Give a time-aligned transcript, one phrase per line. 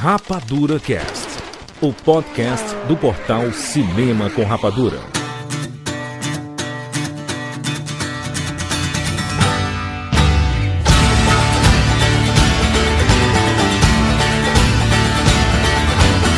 [0.00, 1.26] Rapadura Cast,
[1.80, 5.00] o podcast do portal Cinema com Rapadura.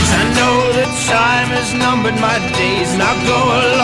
[0.09, 3.80] I know that time has numbered my days, and I'll go along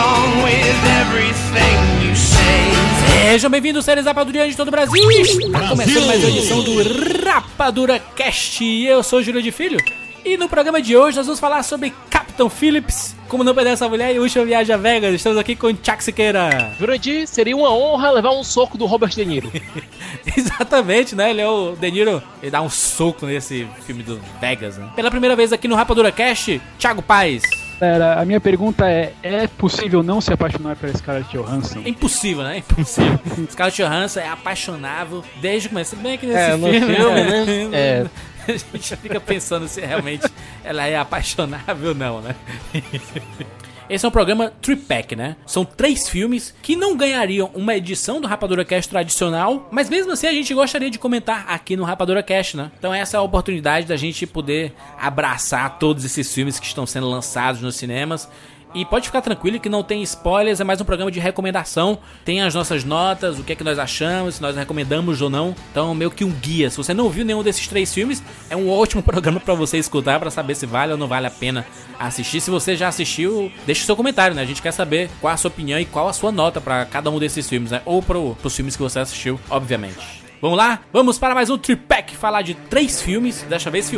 [3.37, 5.11] Sejam bem-vindos, séries Rapadurianos de todo o Brasil!
[5.11, 8.65] Está começando mais uma edição do Rapadura Cast.
[8.65, 9.77] Eu sou o Júlio de Filho
[10.25, 13.87] e no programa de hoje nós vamos falar sobre Captain Phillips, como não perder essa
[13.87, 15.13] mulher e última viagem a Vegas.
[15.13, 16.73] Estamos aqui com Chuck Siqueira.
[16.79, 19.51] Jurandir, seria uma honra levar um soco do Robert De Niro.
[20.35, 21.29] Exatamente, né?
[21.29, 24.89] Ele é o De Niro, ele dá um soco nesse filme do Vegas, né?
[24.95, 27.43] Pela primeira vez aqui no Rapadura Cast, Thiago Paz.
[27.79, 31.81] Pera, a minha pergunta é: é possível não se apaixonar pela Scarlett Johansson?
[31.85, 32.55] É impossível, né?
[32.55, 33.19] É impossível.
[33.51, 35.95] Scarlett Johansson é apaixonável desde o começo.
[35.97, 37.45] Bem que nesse É, filme, filme, né?
[37.45, 37.69] né?
[37.77, 38.05] É.
[38.47, 40.25] A gente fica pensando se realmente
[40.63, 42.33] ela é apaixonável ou não, né?
[43.89, 45.37] Esse é um programa Tripack, né?
[45.45, 50.27] São três filmes que não ganhariam uma edição do Rapadura Cast tradicional, mas mesmo assim
[50.27, 52.71] a gente gostaria de comentar aqui no Rapadura Cast, né?
[52.77, 57.07] Então essa é a oportunidade da gente poder abraçar todos esses filmes que estão sendo
[57.07, 58.29] lançados nos cinemas.
[58.77, 61.97] E pode ficar tranquilo que não tem spoilers, é mais um programa de recomendação.
[62.23, 65.55] Tem as nossas notas, o que é que nós achamos, se nós recomendamos ou não.
[65.71, 66.69] Então, meio que um guia.
[66.69, 70.19] Se você não viu nenhum desses três filmes, é um ótimo programa pra você escutar
[70.19, 71.65] para saber se vale ou não vale a pena
[71.97, 72.39] assistir.
[72.39, 74.43] Se você já assistiu, deixe o seu comentário, né?
[74.43, 77.09] A gente quer saber qual a sua opinião e qual a sua nota pra cada
[77.09, 77.81] um desses filmes, né?
[77.83, 80.21] Ou pro, pros filmes que você assistiu, obviamente.
[80.39, 80.81] Vamos lá?
[80.93, 83.89] Vamos para mais um Tripack falar de três filmes, desta vez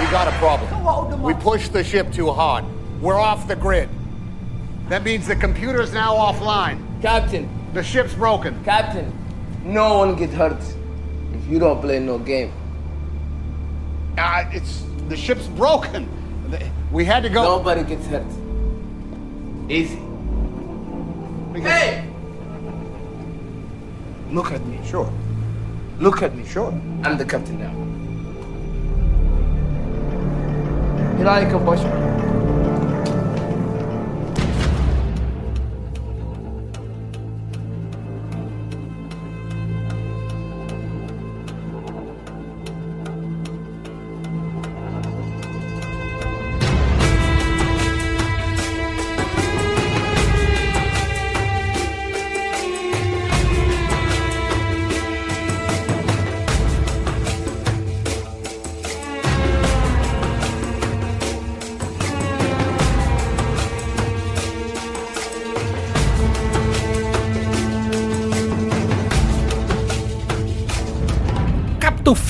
[0.00, 1.22] We got a problem.
[1.22, 2.64] We pushed the ship too hard.
[3.02, 3.88] We're off the grid.
[4.88, 6.78] That means the computer's now offline.
[7.02, 8.64] Captain, The ship's broken.
[8.64, 9.12] Captain,
[9.64, 10.60] no one get hurt
[11.34, 12.52] if you don't play no game.
[14.18, 16.08] Uh, it's the ship's broken.
[16.92, 17.42] We had to go.
[17.42, 18.24] Nobody gets hurt.
[19.68, 19.98] Easy.
[21.54, 22.08] Hey!
[24.30, 24.78] Look at me.
[24.86, 25.12] Sure.
[25.98, 26.46] Look at me.
[26.46, 26.70] Sure.
[27.04, 27.74] I'm the captain now.
[31.18, 31.90] Hilali combustion.
[31.90, 32.29] Captain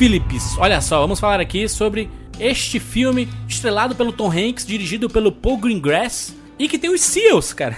[0.00, 0.56] Phillips.
[0.56, 5.58] Olha só, vamos falar aqui sobre este filme estrelado pelo Tom Hanks, dirigido pelo Paul
[5.58, 7.76] Greengrass e que tem os Seals, cara.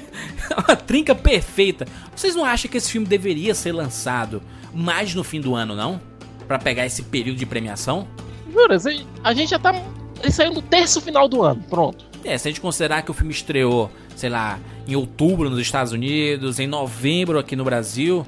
[0.68, 1.86] Uma trinca perfeita.
[2.14, 4.42] Vocês não acham que esse filme deveria ser lançado
[4.74, 5.98] mais no fim do ano, não?
[6.46, 8.06] Pra pegar esse período de premiação?
[8.52, 8.84] Juras,
[9.24, 9.74] a gente já tá.
[10.22, 12.04] Ele saiu no terço final do ano, pronto.
[12.22, 15.94] É, se a gente considerar que o filme estreou, sei lá, em outubro nos Estados
[15.94, 18.26] Unidos, em novembro aqui no Brasil,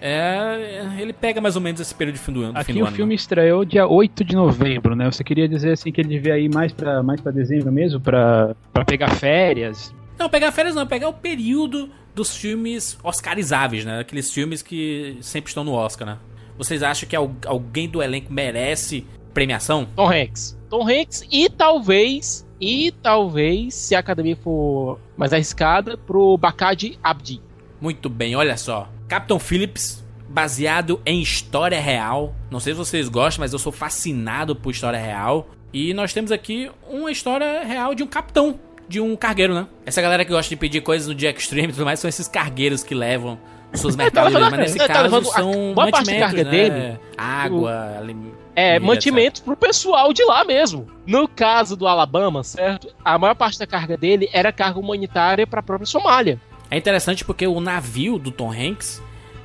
[0.00, 2.58] é, ele pega mais ou menos esse período de fim do ano.
[2.58, 5.10] Aqui do o ano, filme estreou dia 8 de novembro, né?
[5.10, 8.54] Você queria dizer assim que ele devia ir mais pra, mais pra dezembro mesmo, pra,
[8.72, 9.94] pra pegar férias?
[10.18, 14.00] Não, pegar férias não, pegar o período dos filmes oscarizáveis, né?
[14.00, 16.18] Aqueles filmes que sempre estão no Oscar, né?
[16.56, 19.04] Vocês acham que al- alguém do elenco merece
[19.34, 19.86] premiação?
[19.94, 20.58] Tom Hanks.
[20.70, 22.46] Tom Hanks e talvez.
[22.58, 27.42] E talvez, se a academia for mais arriscada, pro Bakadi Abdi.
[27.78, 28.88] Muito bem, olha só.
[29.08, 32.34] Captain Phillips, baseado em história real.
[32.50, 35.48] Não sei se vocês gostam, mas eu sou fascinado por história real.
[35.72, 38.58] E nós temos aqui uma história real de um capitão,
[38.88, 39.66] de um cargueiro, né?
[39.84, 42.26] Essa galera que gosta de pedir coisas no Jack Extreme e tudo mais são esses
[42.28, 43.38] cargueiros que levam
[43.74, 44.50] suas mercadorias.
[44.50, 46.50] Mas nesse tá caso a- são da mantimentos, carga né?
[46.50, 50.86] dele, Água, alim- É, comida, mantimentos pro pessoal de lá mesmo.
[51.06, 52.88] No caso do Alabama, certo?
[53.04, 56.40] A maior parte da carga dele era carga humanitária pra própria Somália.
[56.70, 59.02] É interessante porque o navio do Tom Hanks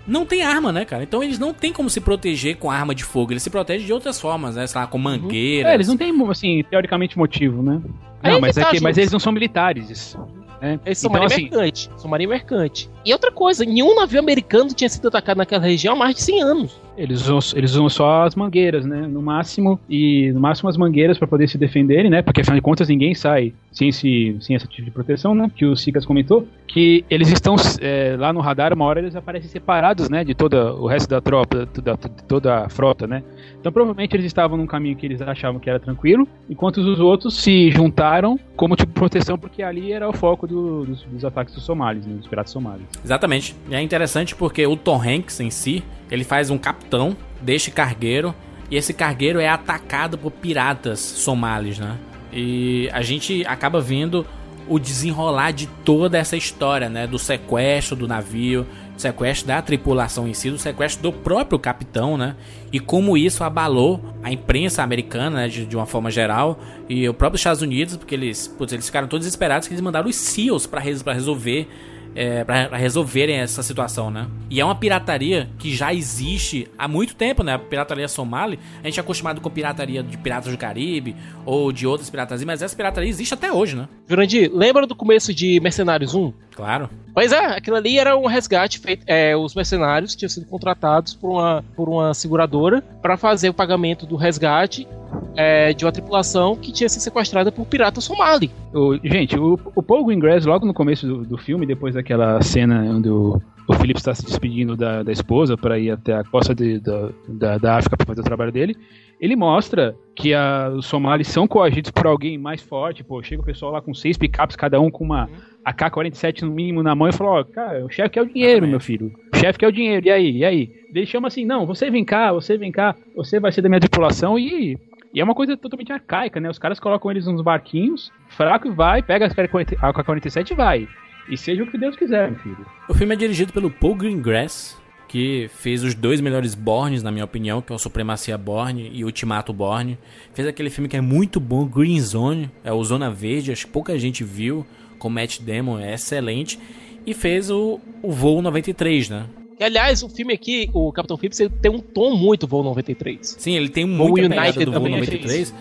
[0.08, 1.04] não tem arma, né, cara?
[1.04, 3.32] Então eles não têm como se proteger com arma de fogo.
[3.34, 4.66] Eles se protegem de outras formas, né?
[4.68, 5.72] Sei lá, com mangueiras.
[5.72, 7.82] É, eles não têm, assim, teoricamente motivo, né?
[8.24, 9.04] Aí Não, mas, é tá, que, mas Júlio.
[9.04, 10.16] eles não são militares.
[10.62, 10.80] Né?
[10.86, 11.90] Eles são Então, marinha assim, mercante.
[11.98, 12.90] São marinha mercante.
[13.06, 16.42] E outra coisa, nenhum navio americano tinha sido atacado naquela região há mais de 100
[16.44, 16.80] anos.
[16.98, 19.08] Eles usam, eles usam só as mangueiras, né?
[19.08, 22.22] No máximo, e no máximo as mangueiras para poder se defenderem, né?
[22.22, 25.50] Porque afinal de contas ninguém sai sem esse, sem esse tipo de proteção, né?
[25.56, 26.48] Que o Sicas comentou.
[26.68, 30.24] Que eles estão é, lá no radar, uma hora eles aparecem separados, né?
[30.24, 31.82] De todo o resto da tropa, de
[32.28, 33.24] toda a frota, né?
[33.60, 37.36] Então provavelmente eles estavam num caminho que eles achavam que era tranquilo, enquanto os outros
[37.36, 41.54] se juntaram como tipo de proteção, porque ali era o foco do, dos, dos, ataques
[41.54, 42.16] dos somalis, né?
[42.16, 42.86] Dos piratas somalis.
[43.04, 43.56] Exatamente.
[43.70, 48.36] E é interessante porque o Tom Hanks em si, ele faz um capitão deste cargueiro,
[48.69, 51.98] e esse cargueiro é atacado por piratas somalis, né?
[52.31, 54.25] E a gente acaba vendo
[54.68, 57.08] o desenrolar de toda essa história, né?
[57.08, 58.66] Do sequestro do navio,
[58.96, 62.36] sequestro da tripulação em si, do sequestro do próprio capitão, né?
[62.72, 65.48] E como isso abalou a imprensa americana, né?
[65.48, 69.08] de, de, uma forma geral, e o próprio Estados Unidos, porque eles, putz, eles ficaram
[69.08, 71.68] todos desesperados que eles mandaram os SEALs para resolver
[72.16, 74.28] é, para resolverem essa situação, né?
[74.50, 77.54] E é uma pirataria que já existe há muito tempo, né?
[77.54, 81.16] A pirataria somali, a gente é acostumado com pirataria de Piratas do Caribe
[81.46, 83.88] ou de outras piratarias, mas essa pirataria existe até hoje, né?
[84.08, 86.34] Jurandir, lembra do começo de Mercenários 1?
[86.62, 86.92] Claro.
[87.12, 89.04] Pois é, aquilo ali era um resgate feito.
[89.08, 94.06] É, os mercenários tinham sido contratados por uma, por uma seguradora para fazer o pagamento
[94.06, 94.88] do resgate
[95.36, 98.52] é, de uma tripulação que tinha sido sequestrada por piratas somali.
[98.72, 102.84] O, gente, o, o Paul Greengrass, logo no começo do, do filme, depois daquela cena
[102.84, 106.54] onde o, o Philip está se despedindo da, da esposa para ir até a costa
[106.54, 108.78] de, da, da, da África para fazer o trabalho dele,
[109.22, 113.04] ele mostra que a, os somalis são coagidos por alguém mais forte.
[113.04, 115.30] Pô, chega o pessoal lá com seis picapes, cada um com uma
[115.64, 118.80] AK-47 no mínimo na mão e fala: Ó, cara, o chefe quer o dinheiro, meu
[118.80, 119.14] filho.
[119.32, 120.38] O chefe quer o dinheiro, e aí?
[120.38, 120.70] E aí?
[120.94, 123.80] Ele chama assim: Não, você vem cá, você vem cá, você vai ser da minha
[123.80, 124.76] tripulação e
[125.14, 126.50] e é uma coisa totalmente arcaica, né?
[126.50, 130.88] Os caras colocam eles nos barquinhos, fraco e vai, pega a AK-47 e vai.
[131.30, 132.66] E seja o que Deus quiser, meu filho.
[132.90, 134.81] O filme é dirigido pelo Paul Greengrass,
[135.12, 139.04] que fez os dois melhores Borns, na minha opinião, que é o Supremacia Born e
[139.04, 139.98] Ultimato Born.
[140.34, 143.74] Fez aquele filme que é muito bom, Green Zone, é o Zona Verde, acho que
[143.74, 144.66] pouca gente viu,
[144.98, 146.58] com Matt Damon, é excelente.
[147.06, 149.25] E fez o, o Voo 93, né?
[149.60, 153.36] E, aliás, o filme aqui, o Capitão Phillips, ele tem um tom muito Voo 93.
[153.38, 155.54] Sim, ele tem muito United do Voo 93,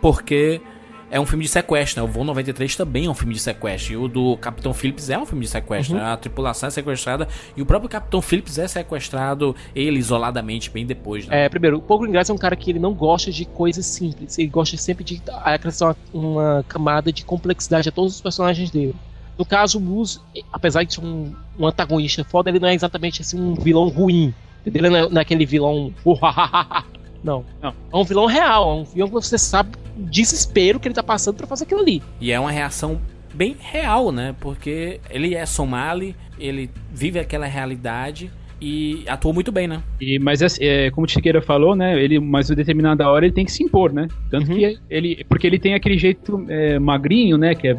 [0.00, 0.62] porque
[1.14, 2.08] é um filme de sequestro, né?
[2.10, 3.92] O Voo 93 também é um filme de sequestro.
[3.92, 6.02] E o do Capitão Phillips é um filme de sequestro, uhum.
[6.02, 6.10] né?
[6.10, 11.28] A tripulação é sequestrada e o próprio Capitão Phillips é sequestrado, ele isoladamente, bem depois,
[11.28, 11.44] né?
[11.44, 14.36] É, primeiro, o Paul Greengrass é um cara que ele não gosta de coisas simples.
[14.36, 18.96] Ele gosta sempre de acrescentar uma, uma camada de complexidade a todos os personagens dele.
[19.38, 20.18] No caso, o Moose,
[20.52, 24.34] apesar de ser um, um antagonista foda, ele não é exatamente assim um vilão ruim.
[24.66, 25.94] Ele não é, não é aquele vilão.
[27.22, 27.72] não, não.
[27.92, 31.36] É um vilão real, é um vilão que você sabe desespero que ele tá passando
[31.36, 32.02] para fazer aquilo ali.
[32.20, 33.00] E é uma reação
[33.32, 34.34] bem real, né?
[34.40, 38.30] Porque ele é somali, ele vive aquela realidade
[38.64, 39.82] e atuou muito bem, né?
[40.00, 42.02] E, mas é, como o Tiqueira falou, né?
[42.02, 44.08] Ele, mas em determinada hora ele tem que se impor, né?
[44.30, 44.56] Tanto uhum.
[44.56, 45.22] que ele.
[45.28, 47.54] Porque ele tem aquele jeito é, magrinho, né?
[47.54, 47.76] Que é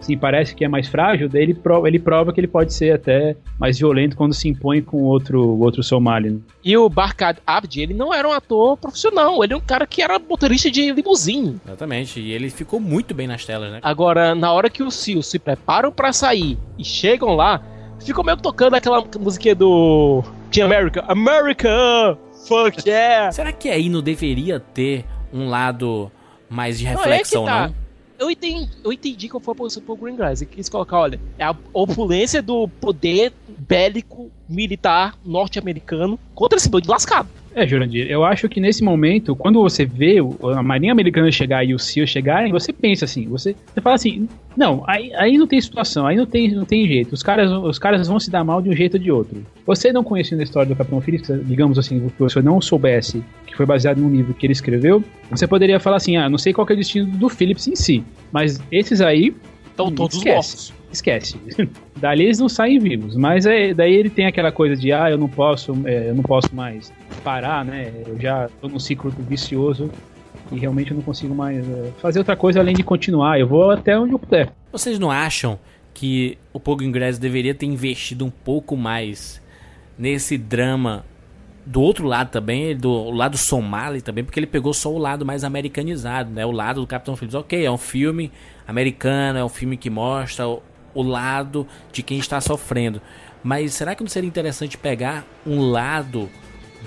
[0.00, 2.92] assim, parece que é mais frágil, daí ele prova, ele prova que ele pode ser
[2.92, 6.30] até mais violento quando se impõe com outro, outro somali.
[6.30, 6.38] Né?
[6.62, 10.02] E o Barkad Abdi, ele não era um ator profissional, ele é um cara que
[10.02, 11.58] era motorista de limusine.
[11.66, 13.78] Exatamente, e ele ficou muito bem nas telas, né?
[13.82, 17.62] Agora, na hora que os SEALs se preparam para sair e chegam lá,
[18.04, 21.04] ficou meio tocando aquela musiquinha do Team America.
[21.08, 22.18] America!
[22.46, 23.30] Fuck yeah!
[23.32, 26.10] Será que aí não deveria ter um lado
[26.48, 27.48] mais de reflexão, não?
[27.48, 27.68] É tá.
[27.68, 27.84] não?
[28.18, 30.40] eu entendi, eu entendi qual foi a posição do Greengrass.
[30.40, 36.90] Ele quis colocar, olha, é a opulência do poder bélico militar norte-americano contra esse bando
[36.90, 37.28] lascado.
[37.54, 40.16] É, Jurandir, eu acho que nesse momento, quando você vê
[40.56, 44.28] a Marinha Americana chegar e o SEAL chegarem, você pensa assim, você, você fala assim,
[44.56, 47.78] não, aí, aí não tem situação, aí não tem, não tem jeito, os caras, os
[47.78, 49.46] caras vão se dar mal de um jeito ou de outro.
[49.64, 53.56] Você não conhecendo a história do Capitão Phillips, digamos assim, se você não soubesse que
[53.56, 56.66] foi baseado num livro que ele escreveu, você poderia falar assim, ah, não sei qual
[56.68, 59.32] é o destino do Phillips em si, mas esses aí...
[59.74, 60.34] Estão todos esquece.
[60.34, 61.36] mortos esquece.
[61.96, 63.16] Dali eles não saem vivos.
[63.16, 66.22] Mas é, daí ele tem aquela coisa de ah, eu não posso, é, eu não
[66.22, 66.92] posso mais
[67.24, 67.92] parar, né?
[68.06, 69.90] Eu já tô num ciclo vicioso
[70.52, 73.38] e realmente eu não consigo mais é, fazer outra coisa além de continuar.
[73.38, 74.52] Eu vou até onde eu puder.
[74.70, 75.58] Vocês não acham
[75.92, 79.42] que o Pogo Ingress deveria ter investido um pouco mais
[79.98, 81.04] nesse drama
[81.66, 85.44] do outro lado também, do lado somali também, porque ele pegou só o lado mais
[85.44, 86.44] americanizado, né?
[86.44, 87.34] O lado do Capitão Phillips.
[87.34, 88.30] Ok, é um filme
[88.66, 93.00] americano, é um filme que mostra o lado de quem está sofrendo.
[93.42, 96.30] Mas será que não seria interessante pegar um lado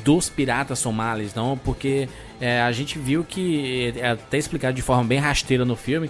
[0.03, 1.57] dos piratas somalis, não?
[1.57, 2.07] Porque
[2.39, 6.09] é, a gente viu que, é até explicado de forma bem rasteira no filme,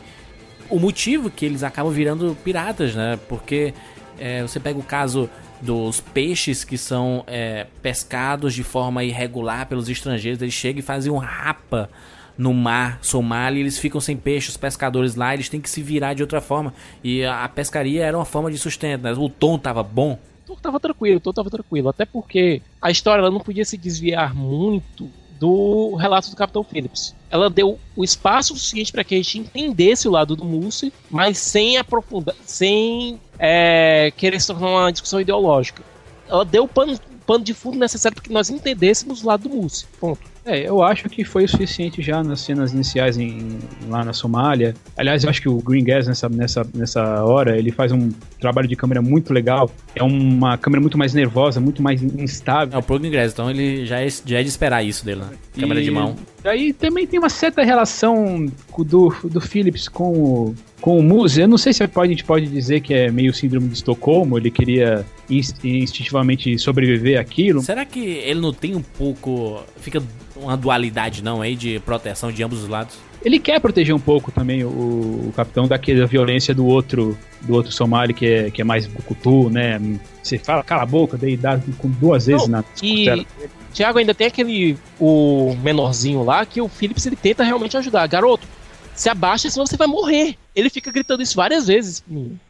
[0.69, 3.19] o motivo que eles acabam virando piratas, né?
[3.27, 3.73] Porque
[4.19, 5.29] é, você pega o caso
[5.61, 10.41] dos peixes que são é, pescados de forma irregular pelos estrangeiros.
[10.41, 11.89] Eles chegam e fazem um rapa
[12.37, 14.49] no mar Somália e eles ficam sem peixe.
[14.49, 16.73] Os pescadores lá eles têm que se virar de outra forma.
[17.03, 19.01] E a, pescaria era uma forma de sustento.
[19.01, 19.13] Né?
[19.13, 20.19] O tom tava bom.
[20.43, 21.89] O tom tava tranquilo, o tom tava tranquilo.
[21.89, 27.15] Até porque a história ela não podia se desviar muito do relato do Capitão Phillips.
[27.29, 31.37] Ela deu o espaço suficiente para que a gente entendesse o lado do Mousse, mas
[31.37, 35.83] sem aprofundar, sem é, querer se tornar uma discussão ideológica.
[36.27, 39.55] Ela deu o pano, pano de fundo necessário para que nós entendêssemos o lado do
[39.55, 39.85] Mousse.
[39.99, 40.36] Ponto.
[40.47, 43.57] É, eu acho que foi o suficiente já nas cenas iniciais em,
[43.89, 44.73] lá na Somália.
[44.95, 48.67] Aliás, eu acho que o Green Gas nessa, nessa, nessa hora, ele faz um trabalho
[48.67, 49.69] de câmera muito legal.
[49.93, 52.75] É uma câmera muito mais nervosa, muito mais instável.
[52.75, 55.21] É o Pro Green Gas, então ele já é, já é de esperar isso dele,
[55.21, 55.29] né?
[55.59, 56.15] Câmera E de mão.
[56.43, 58.45] Daí também tem uma certa relação
[58.77, 61.41] do, do Phillips com o, com o Muse.
[61.41, 64.49] Eu não sei se a gente pode dizer que é meio síndrome de Estocolmo, ele
[64.49, 67.61] queria inst- instintivamente sobreviver àquilo.
[67.61, 69.61] Será que ele não tem um pouco.
[69.77, 70.01] Fica
[70.41, 72.97] uma dualidade, não, aí, de proteção de ambos os lados?
[73.23, 77.71] Ele quer proteger um pouco também o, o capitão daquela violência do outro do outro
[77.71, 79.79] Somali que é, que é mais bucutu, né?
[80.21, 83.25] Você fala, cala a boca, daí dá com duas vezes Não, na E.
[83.73, 84.77] Tiago, ainda tem aquele.
[84.99, 88.07] O menorzinho lá que o Phillips ele tenta realmente ajudar.
[88.07, 88.47] Garoto,
[88.93, 90.35] se abaixa, senão você vai morrer.
[90.55, 92.03] Ele fica gritando isso várias vezes.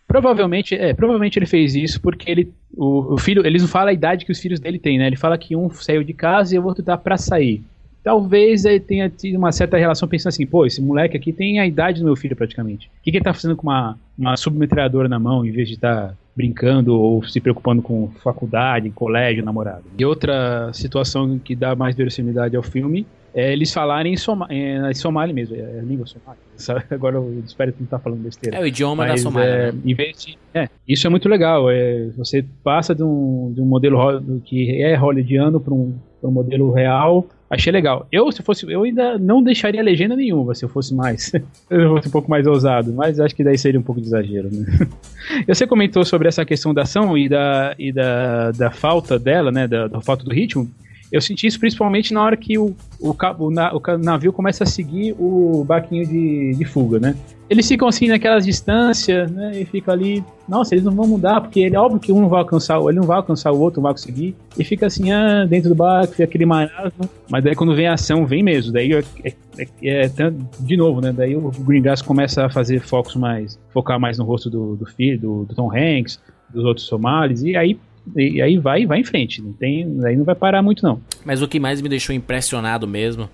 [0.08, 3.94] Provavelmente, é, provavelmente ele fez isso porque ele, o, o filho, eles não falam a
[3.94, 5.08] idade que os filhos dele têm, né?
[5.08, 7.62] Ele fala que um saiu de casa e o outro tá pra sair.
[8.08, 11.68] Talvez ele tenha tido uma certa relação pensando assim, pô, esse moleque aqui tem a
[11.68, 12.88] idade do meu filho praticamente.
[12.88, 15.74] O que, que ele tá fazendo com uma, uma submetralhadora na mão em vez de
[15.74, 19.84] estar brincando ou se preocupando com faculdade, colégio, namorado?
[20.00, 24.94] E outra situação que dá mais verosimilidade ao filme é eles falarem em, Soma, em
[24.94, 26.40] Somali mesmo, é a língua somali.
[26.56, 26.86] Sabe?
[26.90, 28.56] Agora eu espero que não tá falando besteira.
[28.58, 29.50] É o idioma da Mas, Somália.
[29.50, 29.80] é, né?
[29.86, 31.70] em vez de- é, isso é muito legal.
[31.70, 34.00] É, você passa de um, de um modelo
[34.46, 35.94] que é hollywoodiano para um,
[36.24, 37.28] um modelo real.
[37.50, 38.06] Achei legal.
[38.12, 41.32] Eu, se fosse, eu ainda não deixaria legenda nenhuma se eu fosse mais.
[41.70, 44.50] eu fosse um pouco mais ousado, mas acho que daí seria um pouco de exagero,
[44.52, 44.66] né?
[45.48, 49.68] Você comentou sobre essa questão da ação e da, e da, da falta dela, né?
[49.68, 50.70] Da, da falta do ritmo.
[51.12, 54.64] Eu senti isso principalmente na hora que o, o, ca- o, na- o navio começa
[54.64, 57.16] a seguir o barquinho de, de fuga, né?
[57.50, 59.62] Eles ficam assim naquelas distâncias, né?
[59.62, 62.28] E fica ali, nossa, eles não vão mudar, porque ele, é óbvio que um não
[62.28, 64.36] vai alcançar, ele não vai alcançar o outro, não vai conseguir.
[64.60, 67.10] E fica assim, ah, dentro do barco, fica aquele marasmo.
[67.30, 68.74] Mas daí quando vem a ação, vem mesmo.
[68.74, 69.68] Daí é, é- é-
[70.04, 71.14] é tan- de novo, né?
[71.14, 74.86] Daí o Green Grass começa a fazer focos mais, focar mais no rosto do, do
[74.86, 76.20] filho, do, do Tom Hanks,
[76.54, 77.80] dos outros somalis, e aí
[78.16, 81.02] e aí vai vai em frente, não tem, aí não vai parar muito não.
[81.26, 83.30] Mas o que mais me deixou impressionado mesmo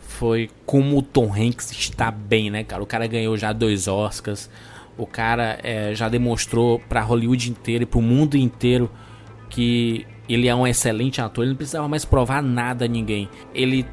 [0.00, 2.82] foi como o Tom Hanks está bem, né, cara?
[2.82, 4.48] O cara ganhou já dois Oscars.
[4.96, 8.88] O cara é, já demonstrou pra Hollywood inteira e pro mundo inteiro
[9.50, 11.44] que ele é um excelente ator.
[11.44, 13.28] Ele não precisava mais provar nada a ninguém.
[13.52, 13.84] Ele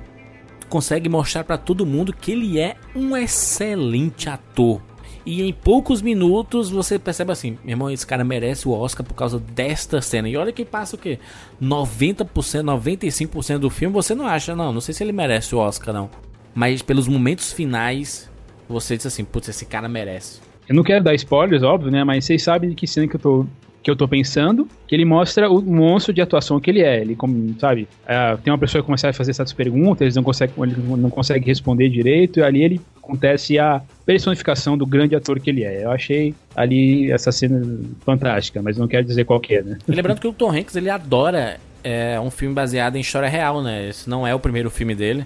[0.69, 4.81] consegue mostrar pra todo mundo que ele é um excelente ator.
[5.25, 9.13] E em poucos minutos você percebe assim, meu irmão, esse cara merece o Oscar por
[9.13, 10.27] causa desta cena.
[10.27, 11.19] E olha que passa o quê?
[11.61, 14.73] 90%, 95% do filme você não acha, não.
[14.73, 16.09] Não sei se ele merece o Oscar, não.
[16.53, 18.29] Mas pelos momentos finais,
[18.67, 20.41] você diz assim, putz, esse cara merece.
[20.67, 22.03] Eu não quero dar spoilers, óbvio, né?
[22.03, 23.45] Mas vocês sabem de que cena que eu tô,
[23.83, 24.67] que eu tô pensando.
[24.88, 27.01] Que ele mostra o monstro de atuação que ele é.
[27.01, 27.17] Ele,
[27.59, 30.75] sabe, é, tem uma pessoa que começa a fazer essas perguntas, eles não conseguem, ele
[30.97, 35.63] não consegue responder direito, e ali ele acontece a personificação do grande ator que ele
[35.63, 35.83] é.
[35.83, 37.61] Eu achei ali essa cena
[38.05, 39.77] fantástica, mas não quero dizer qual que é, né?
[39.88, 43.61] E lembrando que o Tom Hanks ele adora é, um filme baseado em história real,
[43.61, 43.89] né?
[43.89, 45.25] Esse não é o primeiro filme dele.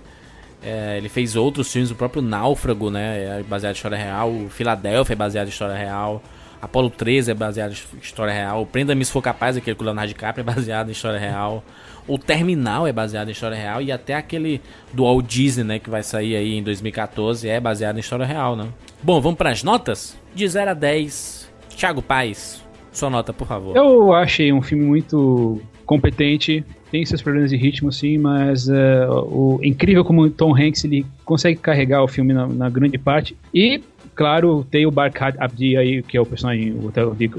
[0.64, 3.40] É, ele fez outros filmes, o próprio Náufrago, né?
[3.40, 4.32] É baseado em história real.
[4.32, 6.24] O Filadélfia é baseado em história real.
[6.66, 8.66] Apolo 13 é baseado em história real.
[8.66, 11.64] Prenda-me se for capaz, aquele com o Leonardo DiCaprio, é baseado em história real.
[12.08, 13.84] O Terminal é baseado em história real.
[13.84, 14.60] E até aquele
[14.92, 15.80] do Walt Disney, né?
[15.80, 18.68] Que vai sair aí em 2014, é baseado em história real, né?
[19.04, 20.18] Bom, vamos para as notas?
[20.34, 23.78] De 0 a 10, Thiago Paz, sua nota, por favor.
[23.78, 29.60] Eu achei um filme muito competente, tem seus problemas de ritmo sim, mas eh, o
[29.62, 33.84] incrível como Tom Hanks ele consegue carregar o filme na, na grande parte e
[34.16, 36.88] claro tem o Barkat Abdi aí que é o personagem o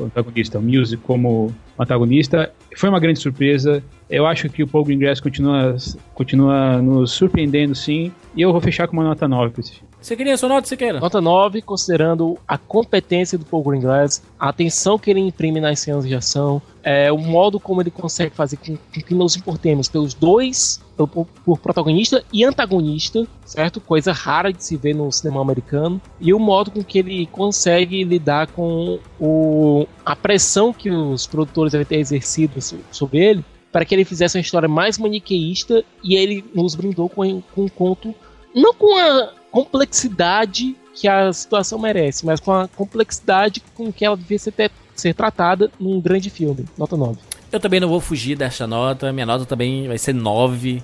[0.05, 3.83] antagonista, o Music como antagonista foi uma grande surpresa.
[4.09, 5.77] Eu acho que o Paul Greengrass continua
[6.15, 9.89] continua nos surpreendendo sim e eu vou fechar com uma nota 9 pra esse filme.
[10.15, 11.01] Queria sua nota, Siqueira?
[11.01, 16.07] Nota 9, considerando a competência do Paul Greengrass, a atenção que ele imprime nas cenas
[16.07, 20.15] de ação, é, o modo como ele consegue fazer com, com que nos importemos pelos
[20.15, 23.81] dois, por, por protagonista e antagonista, certo?
[23.81, 26.01] Coisa rara de se ver no cinema americano.
[26.21, 31.73] E o modo com que ele consegue lidar com o, a pressão que os produtores
[31.73, 32.61] devem ter exercido
[32.91, 37.43] sobre ele para que ele fizesse uma história mais maniqueísta e ele nos brindou com,
[37.55, 38.15] com um conto,
[38.55, 44.15] não com a complexidade que a situação merece, mas com a complexidade com que ela
[44.15, 44.53] devia ser,
[44.95, 46.67] ser tratada num grande filme.
[46.77, 47.19] Nota 9.
[47.51, 49.11] Eu também não vou fugir dessa nota.
[49.15, 50.83] Minha nota também vai ser 9.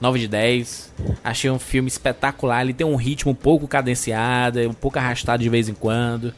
[0.00, 0.94] 9 de 10.
[1.22, 2.62] Achei um filme espetacular.
[2.62, 6.32] Ele tem um ritmo um pouco cadenciado, um pouco arrastado de vez em quando.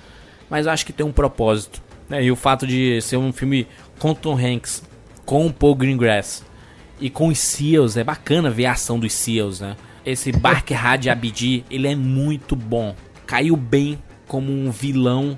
[0.50, 1.80] Mas eu acho que tem um propósito.
[2.08, 2.24] Né?
[2.24, 3.64] E o fato de ser um filme
[4.00, 4.82] com Tom Hanks,
[5.24, 6.44] com o Paul Greengrass
[7.00, 9.76] e com os Seals, é bacana ver a ação dos Seals, né?
[10.06, 12.94] Esse Bark Had Abidi, ele é muito bom.
[13.26, 13.98] Caiu bem
[14.28, 15.36] como um vilão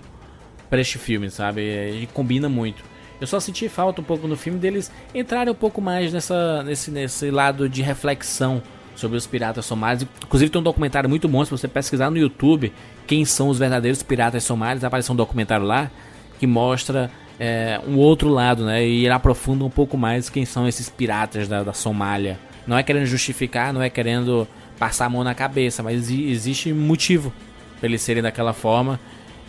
[0.69, 1.63] para este filme, sabe?
[1.63, 2.85] Ele combina muito.
[3.19, 6.91] Eu só senti falta um pouco no filme deles entrarem um pouco mais nessa, nesse,
[6.91, 8.63] nesse lado de reflexão
[8.95, 10.07] sobre os piratas somalis.
[10.25, 12.73] Inclusive tem um documentário muito bom, se você pesquisar no YouTube
[13.07, 15.91] quem são os verdadeiros piratas somalis, aparece um documentário lá
[16.39, 17.11] que mostra
[17.41, 18.87] é, um outro lado, né?
[18.87, 22.39] E ele aprofunda um pouco mais quem são esses piratas da, da Somália.
[22.67, 24.47] Não é querendo justificar, não é querendo
[24.79, 27.33] passar a mão na cabeça, mas existe motivo
[27.79, 28.99] para eles serem daquela forma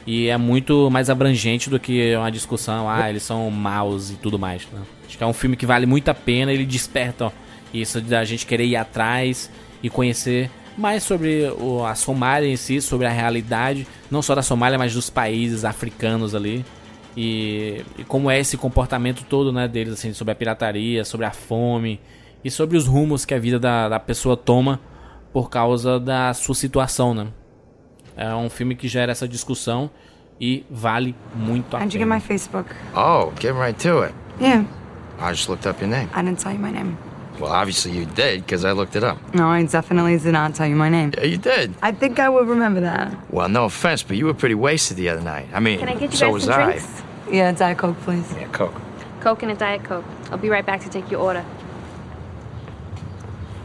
[0.05, 4.39] e é muito mais abrangente do que uma discussão, ah, eles são maus e tudo
[4.39, 4.67] mais.
[4.71, 4.81] Né?
[5.05, 7.31] Acho que é um filme que vale muito a pena, ele desperta ó,
[7.73, 9.51] isso da gente querer ir atrás
[9.83, 14.41] e conhecer mais sobre o, a Somália em si, sobre a realidade, não só da
[14.41, 16.65] Somália, mas dos países africanos ali.
[17.17, 21.31] E, e como é esse comportamento todo né, deles, assim, sobre a pirataria, sobre a
[21.31, 21.99] fome
[22.43, 24.79] e sobre os rumos que a vida da, da pessoa toma
[25.33, 27.27] por causa da sua situação, né?
[28.17, 29.89] É um filme que gera essa discussão
[30.41, 32.15] e vale muito a How'd you get pena.
[32.15, 32.69] my Facebook?
[32.95, 34.13] Oh, get right to it.
[34.41, 34.65] Yeah,
[35.19, 36.09] I just looked up your name.
[36.13, 36.97] I didn't tell you my name.
[37.39, 39.17] Well, obviously you did, because I looked it up.
[39.33, 41.13] No, I definitely did not tell you my name.
[41.17, 41.73] Yeah, you did.
[41.81, 43.13] I think I would remember that.
[43.31, 45.47] Well, no offense, but you were pretty wasted the other night.
[45.53, 46.65] I mean, Can I get you so guys was some I.
[46.65, 47.03] drinks?
[47.31, 48.29] Yeah, Diet Coke, please.
[48.37, 48.73] Yeah, Coke.
[49.21, 50.03] Coke and a Diet Coke.
[50.31, 51.45] I'll be right back to take your order.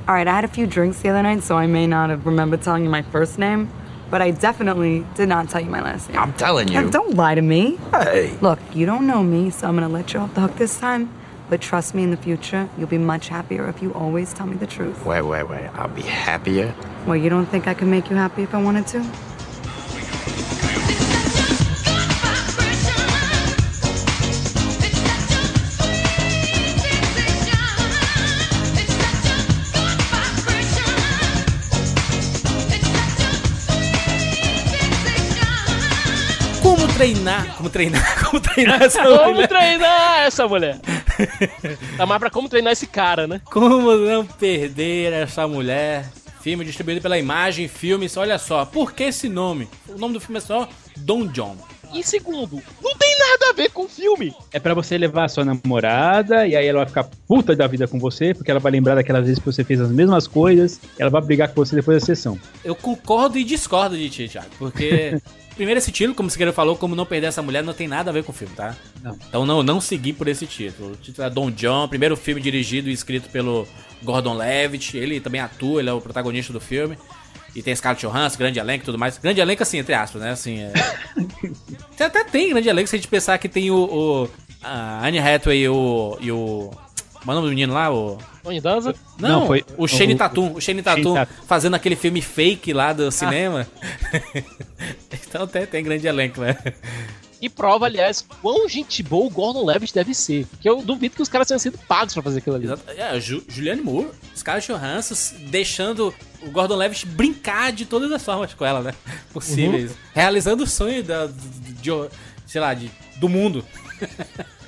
[0.07, 2.27] All right, I had a few drinks the other night, so I may not have
[2.27, 3.71] remembered telling you my first name,
[4.11, 6.19] but I definitely did not tell you my last name.
[6.19, 6.79] I'm telling you.
[6.79, 7.79] And don't lie to me.
[7.91, 8.37] Hey.
[8.43, 11.11] Look, you don't know me, so I'm gonna let you off the hook this time.
[11.49, 14.57] But trust me, in the future, you'll be much happier if you always tell me
[14.57, 15.07] the truth.
[15.07, 15.69] Wait, wait, wait.
[15.75, 16.75] I'll be happier.
[17.07, 19.11] Well, you don't think I could make you happy if I wanted to?
[36.95, 37.57] Treinar?
[37.57, 38.03] Como treinar?
[38.25, 39.49] Como treinar essa Como mulher?
[39.49, 40.79] treinar essa mulher?
[41.97, 43.41] Tá mais pra como treinar esse cara, né?
[43.45, 46.05] Como não perder essa mulher?
[46.41, 48.17] Filme distribuído pela Imagem Filmes.
[48.17, 49.69] Olha só, por que esse nome?
[49.89, 51.57] O nome do filme é só Don John.
[51.95, 54.35] E segundo, não tem nada a ver com o filme.
[54.53, 57.87] É pra você levar a sua namorada e aí ela vai ficar puta da vida
[57.87, 61.03] com você, porque ela vai lembrar daquelas vezes que você fez as mesmas coisas, e
[61.03, 62.37] ela vai brigar com você depois da sessão.
[62.65, 64.49] Eu concordo e discordo de ti, Thiago.
[64.59, 65.21] Porque,
[65.55, 68.11] primeiro, esse título, como o Siqueira falou, como não perder essa mulher, não tem nada
[68.11, 68.75] a ver com o filme, tá?
[69.01, 69.17] Não.
[69.29, 70.93] Então não, não segui por esse título.
[70.93, 73.69] O título é Don John, primeiro filme dirigido e escrito pelo
[74.03, 74.97] Gordon Levitt.
[74.97, 76.99] Ele também atua, ele é o protagonista do filme.
[77.55, 79.17] E tem Scarlett Johansson, grande elenco e tudo mais.
[79.19, 80.31] Grande elenco, assim, entre aspas, né?
[80.33, 80.73] Assim, é...
[81.97, 83.77] Tem- Até tem grande elenco, se a gente pensar que tem o...
[83.85, 84.29] o
[84.63, 86.19] a Anne Hathaway e o...
[86.21, 86.71] E o...
[87.21, 87.93] Como é o nome do menino lá?
[87.93, 88.19] O...
[88.43, 88.95] Tony Danza?
[89.19, 90.53] Não, Não, foi- o Shane Tatum.
[90.55, 91.15] O Shane Tatum
[91.47, 93.67] fazendo aquele filme fake lá do cinema.
[95.27, 96.57] então tem, tem grande elenco, né?
[97.41, 100.47] E prova, aliás, quão gente boa o Gordon Levitt deve ser.
[100.47, 102.65] Porque eu duvido que os caras tenham sido pagos pra fazer aquilo ali.
[102.65, 102.83] Exato.
[102.97, 105.15] É, Ju, Julianne Moore, Scarlett Johansson,
[105.49, 106.15] deixando
[106.47, 108.95] o Gordon Levitt brincar de todas as formas com ela, né?
[109.33, 109.93] Possíveis.
[110.15, 112.09] Realizando o sonho da, de, de-
[112.47, 113.65] sei lá, de, do mundo.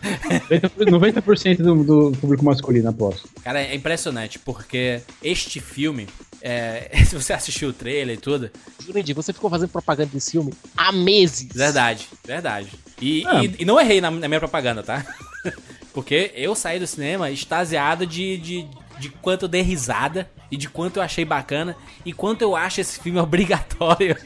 [0.02, 3.28] 90%, 90% do, do público masculino, aposto.
[3.42, 6.06] Cara, é impressionante, porque este filme,
[6.40, 8.50] é, se você assistiu o trailer e tudo,
[8.84, 11.48] Jurandir, você ficou fazendo propaganda desse filme há meses.
[11.52, 12.70] Verdade, verdade.
[13.00, 13.44] E, Ah.
[13.44, 15.04] e, e não errei na, na minha propaganda, tá?
[15.92, 18.66] Porque eu saí do cinema extasiado de, de,
[18.98, 22.80] de quanto eu dei risada e de quanto eu achei bacana e quanto eu acho
[22.80, 24.16] esse filme obrigatório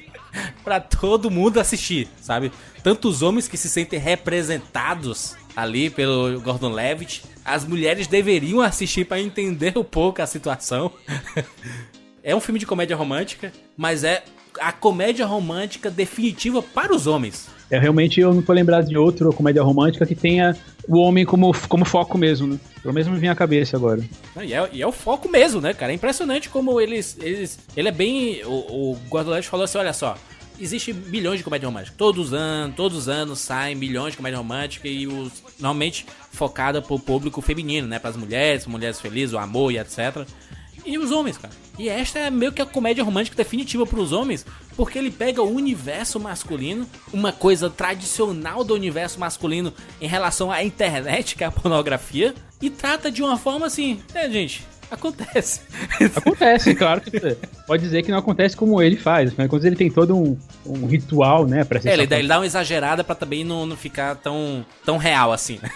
[0.63, 2.53] pra todo mundo assistir, sabe?
[2.83, 9.05] Tanto os homens que se sentem representados ali pelo Gordon Levitt, as mulheres deveriam assistir
[9.05, 10.93] pra entender um pouco a situação.
[12.23, 14.23] É um filme de comédia romântica, mas é
[14.61, 17.49] a comédia romântica definitiva para os homens.
[17.71, 20.57] É, realmente eu não tô lembrado de outra comédia romântica que tenha
[20.89, 22.59] o homem como, como foco mesmo, né?
[22.83, 24.03] Pelo menos me vem à cabeça agora.
[24.35, 25.93] Não, E é, e é o foco mesmo, né, cara?
[25.93, 27.17] É impressionante como eles.
[27.21, 28.43] eles ele é bem.
[28.45, 30.17] O, o Levitt falou assim: olha só.
[30.63, 31.95] Existe milhões de comédia romântica.
[31.97, 36.83] Todos os anos, todos os anos saem milhões de comédia romântica e os normalmente focada
[36.83, 37.99] pro público feminino, né?
[37.99, 40.27] Para as mulheres, mulheres felizes, o amor e etc.
[40.85, 41.53] E os homens, cara.
[41.79, 44.45] E esta é meio que a comédia romântica definitiva pros homens,
[44.77, 50.63] porque ele pega o universo masculino, uma coisa tradicional do universo masculino em relação à
[50.63, 54.67] internet, que é a pornografia, e trata de uma forma assim, né, gente?
[54.91, 55.61] Acontece.
[56.17, 57.11] Acontece, claro que
[57.67, 59.29] pode dizer que não acontece como ele faz.
[59.29, 61.65] Afinal de contas, ele tem todo um, um ritual, né?
[61.65, 64.65] Pra ser É, ele, dá, ele dá uma exagerada pra também não, não ficar tão,
[64.85, 65.71] tão real assim, né?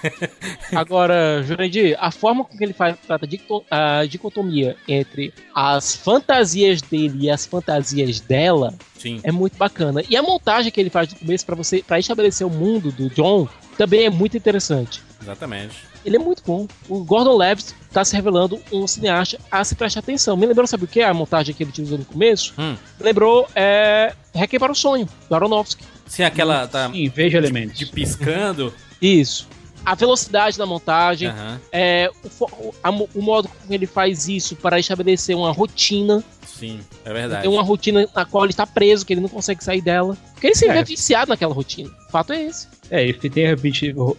[0.74, 6.82] Agora, Jurandir, a forma com que ele faz, trata de, a dicotomia entre as fantasias
[6.82, 9.20] dele e as fantasias dela Sim.
[9.22, 10.02] é muito bacana.
[10.08, 13.08] E a montagem que ele faz no começo para você para estabelecer o mundo do
[13.10, 15.02] John também é muito interessante.
[15.24, 15.76] Exatamente.
[16.04, 16.68] Ele é muito bom.
[16.88, 20.36] O Gordon Levitt está se revelando um cineasta a se prestar atenção.
[20.36, 21.00] Me lembrou, sabe o que?
[21.00, 22.52] A montagem que ele utilizou no começo?
[22.58, 22.76] Hum.
[23.00, 25.82] Lembrou é, Requiem para o Sonho, do Aronofsky.
[26.06, 26.68] Sim, aquela.
[26.68, 27.78] Tá Sim, veja elementos.
[27.78, 28.72] de piscando.
[29.00, 29.48] Isso.
[29.84, 31.60] A velocidade da montagem, Aham.
[31.72, 36.22] é, o, a o modo como ele faz isso para estabelecer uma rotina.
[36.46, 37.42] Sim, é verdade.
[37.42, 40.16] Tem uma rotina na qual ele está preso, que ele não consegue sair dela.
[40.32, 40.72] Porque ele se É.
[40.72, 41.90] vê viciado naquela rotina.
[42.08, 42.68] O fato é esse.
[42.90, 43.56] É, ele tem a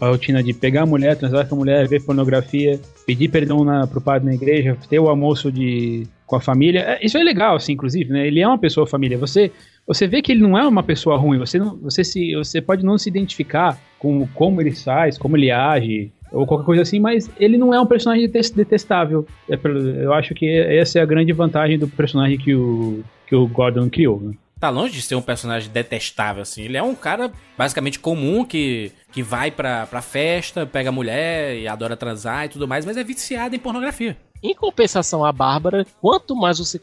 [0.08, 4.02] rotina de pegar a mulher, transar com a mulher, ver pornografia, pedir perdão na, pro
[4.02, 6.82] padre na igreja, ter o almoço de, com a família.
[6.82, 8.28] É, isso é legal, assim, inclusive, né?
[8.28, 9.18] Ele é uma pessoa família.
[9.18, 9.52] Você,
[9.88, 11.38] você vê que ele não é uma pessoa ruim.
[11.38, 15.52] Você, não, você, se, você pode não se identificar com como ele faz, como ele
[15.52, 19.26] age, ou qualquer coisa assim, mas ele não é um personagem detes- detestável.
[19.50, 19.58] É
[20.04, 23.90] eu acho que essa é a grande vantagem do personagem que o, que o Gordon
[23.90, 24.34] criou, né?
[24.60, 26.64] Tá longe de ser um personagem detestável, assim.
[26.64, 31.58] Ele é um cara basicamente comum que, que vai pra, pra festa, pega a mulher
[31.58, 34.18] e adora transar e tudo mais, mas é viciado em pornografia.
[34.42, 36.80] Em compensação, a Bárbara, quanto mais você.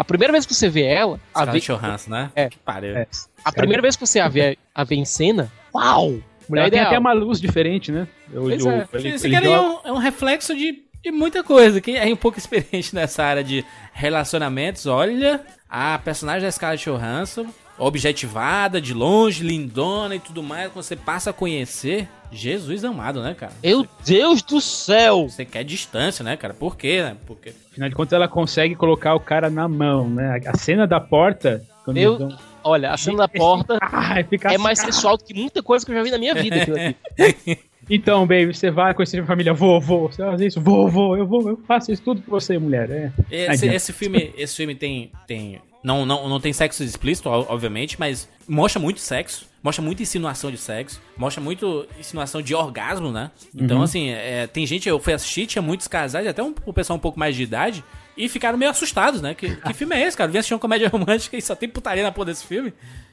[0.00, 2.30] A primeira vez que você vê ela, a, Scarlett ve- Johansson, né?
[2.34, 2.48] É.
[2.48, 2.96] Que pariu.
[2.96, 3.06] É.
[3.44, 6.20] a primeira vez que você a vê, a vê em cena, uau!
[6.48, 6.86] Mulher Ela tem ideal.
[6.86, 8.06] até uma luz diferente, né?
[8.32, 8.88] Pois o- é.
[8.94, 11.80] ele- Esse ele cara aí é um, é um reflexo de, de muita coisa.
[11.80, 17.46] Quem é um pouco experiente nessa área de relacionamentos, olha a personagem da Scarlett Johansson,
[17.76, 23.34] objetivada, de longe, lindona e tudo mais, quando você passa a conhecer, Jesus amado, né,
[23.34, 23.52] cara?
[23.62, 25.28] Meu Deus do céu!
[25.28, 26.52] Você quer distância, né, cara?
[26.54, 27.16] Por quê, né?
[27.26, 30.40] Porque Afinal de contas, ela consegue colocar o cara na mão, né?
[30.46, 31.62] A cena da porta.
[31.84, 35.24] Quando Eu- eles dão- Olha, a cena da porta Ah, fica é mais sensual do
[35.24, 36.56] que muita coisa que eu já vi na minha vida.
[36.62, 37.58] aquilo aqui.
[37.90, 41.26] Então, baby, você vai conhecer a família, vou, vou, você faz isso, vou, vou, eu
[41.26, 42.90] vou, eu faço isso tudo por você, mulher.
[43.30, 43.54] É.
[43.54, 47.98] Esse, esse filme, esse filme tem, tem não, não, não tem sexo explícito, ob- obviamente,
[47.98, 53.30] mas mostra muito sexo, mostra muita insinuação de sexo, mostra muito insinuação de orgasmo, né?
[53.54, 53.82] Então, Uhum.
[53.82, 57.00] assim, é, tem gente, eu fui assistir, tinha muitos casais, até um, o pessoal um
[57.00, 57.84] pouco mais de idade,
[58.16, 59.34] e ficaram meio assustados, né?
[59.34, 60.30] Que, que filme é esse, cara?
[60.30, 62.72] Vim assistir uma comédia romântica e só tem putaria na porra desse filme.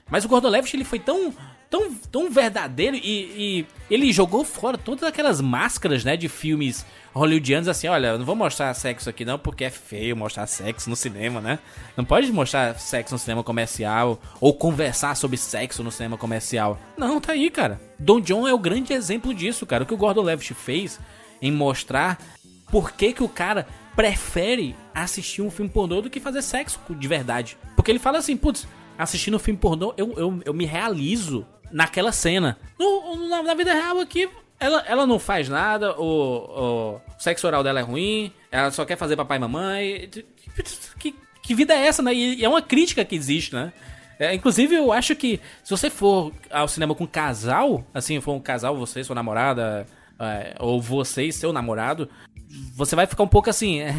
[0.10, 1.34] Mas o Gordon Levitt, ele foi tão,
[1.70, 7.70] tão, tão verdadeiro e, e ele jogou fora todas aquelas máscaras, né, de filmes hollywoodianos,
[7.70, 11.40] assim, olha, não vou mostrar sexo aqui não, porque é feio mostrar sexo no cinema,
[11.40, 11.60] né?
[11.96, 16.78] Não pode mostrar sexo no cinema comercial ou conversar sobre sexo no cinema comercial.
[16.98, 17.80] Não, tá aí, cara.
[17.98, 19.84] Don John é o grande exemplo disso, cara.
[19.84, 21.00] O que o Gordon Levitt fez
[21.42, 22.20] em mostrar
[22.70, 27.08] por que, que o cara prefere assistir um filme pornô do que fazer sexo de
[27.08, 27.58] verdade.
[27.78, 32.12] Porque ele fala assim, putz, assistindo um filme pornô, eu, eu, eu me realizo naquela
[32.12, 32.58] cena.
[32.78, 37.64] No, na, na vida real aqui, ela, ela não faz nada, o, o sexo oral
[37.64, 40.10] dela é ruim, ela só quer fazer papai e mamãe.
[41.00, 42.14] Que, que vida é essa, né?
[42.14, 43.74] E é uma crítica que existe, né?
[44.18, 48.40] É, inclusive, eu acho que se você for ao cinema com casal, assim, for um
[48.40, 49.86] casal, você, sua namorada,
[50.20, 52.10] é, ou você e seu namorado,
[52.74, 53.82] você vai ficar um pouco assim.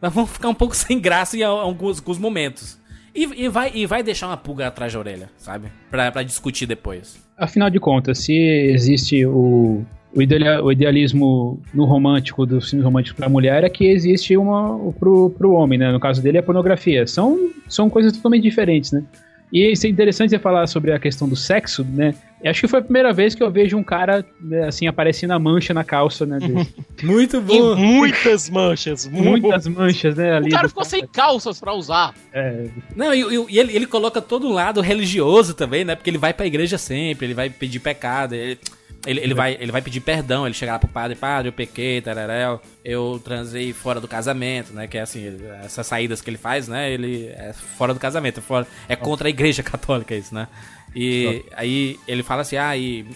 [0.00, 2.78] É, vamos ficar um pouco sem graça em alguns, alguns momentos.
[3.12, 5.72] E, e vai, e vai deixar uma pulga atrás da orelha, sabe?
[5.90, 7.18] Pra, pra discutir depois.
[7.38, 9.82] Afinal de contas, se existe o,
[10.14, 14.74] o, ideali- o idealismo no romântico, dos filmes românticos pra mulher, é que existe uma
[14.74, 15.92] o pro, pro homem, né?
[15.92, 17.06] No caso dele, é pornografia.
[17.06, 19.04] São, são coisas totalmente diferentes, né?
[19.52, 22.14] E isso é interessante você falar sobre a questão do sexo, né?
[22.42, 25.32] Eu acho que foi a primeira vez que eu vejo um cara, né, assim, aparecendo
[25.32, 26.38] a mancha na calça, né?
[26.38, 26.68] dele.
[27.02, 29.06] Muito Tem muitas manchas.
[29.10, 30.36] Muitas manchas, né?
[30.36, 32.14] Ali O cara ficou sem calças pra usar.
[32.32, 35.96] É, Não, e, e- e ele, ele coloca todo um lado religioso também, né?
[35.96, 38.34] Porque ele vai pra igreja sempre, ele vai pedir pecado.
[38.34, 38.58] ele-
[39.06, 42.00] Ele, ele, vai, ele vai pedir perdão, ele chega lá pro padre, padre, eu pequei,
[42.00, 44.86] tararel, eu transei fora do casamento, né?
[44.88, 46.90] Que é assim, essas saídas que ele faz, né?
[46.90, 50.48] Ele é fora do casamento, é, fora, é contra a igreja católica isso, né?
[50.94, 53.06] E aí ele fala assim, ah, e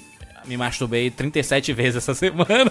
[0.47, 2.71] me masturbei 37 vezes essa semana.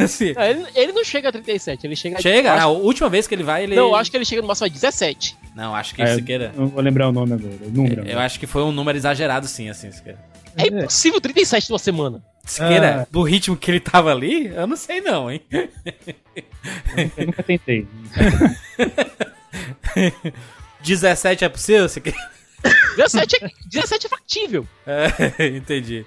[0.00, 3.08] assim, Não, ele, ele não chega a 37, ele chega chega, eu a acho- última
[3.08, 3.74] vez que ele vai, ele...
[3.76, 5.36] Não, eu acho que ele chega no máximo a 17.
[5.54, 6.52] Não, acho que É, Siqueira...
[6.56, 7.54] Não vou lembrar o nome agora.
[7.66, 8.06] O número.
[8.06, 10.18] Eu acho que foi um número exagerado sim, assim, Siqueira.
[10.56, 12.22] É impossível 37 numa semana.
[12.44, 13.06] Siqueira, Ah.
[13.10, 15.40] do ritmo que ele tava ali, eu não sei não, hein?
[17.16, 17.86] Eu nunca tentei.
[20.82, 22.18] 17 é possível, Siqueira?
[22.96, 24.66] 17 é, 17 é factível.
[24.86, 26.04] É, entendi.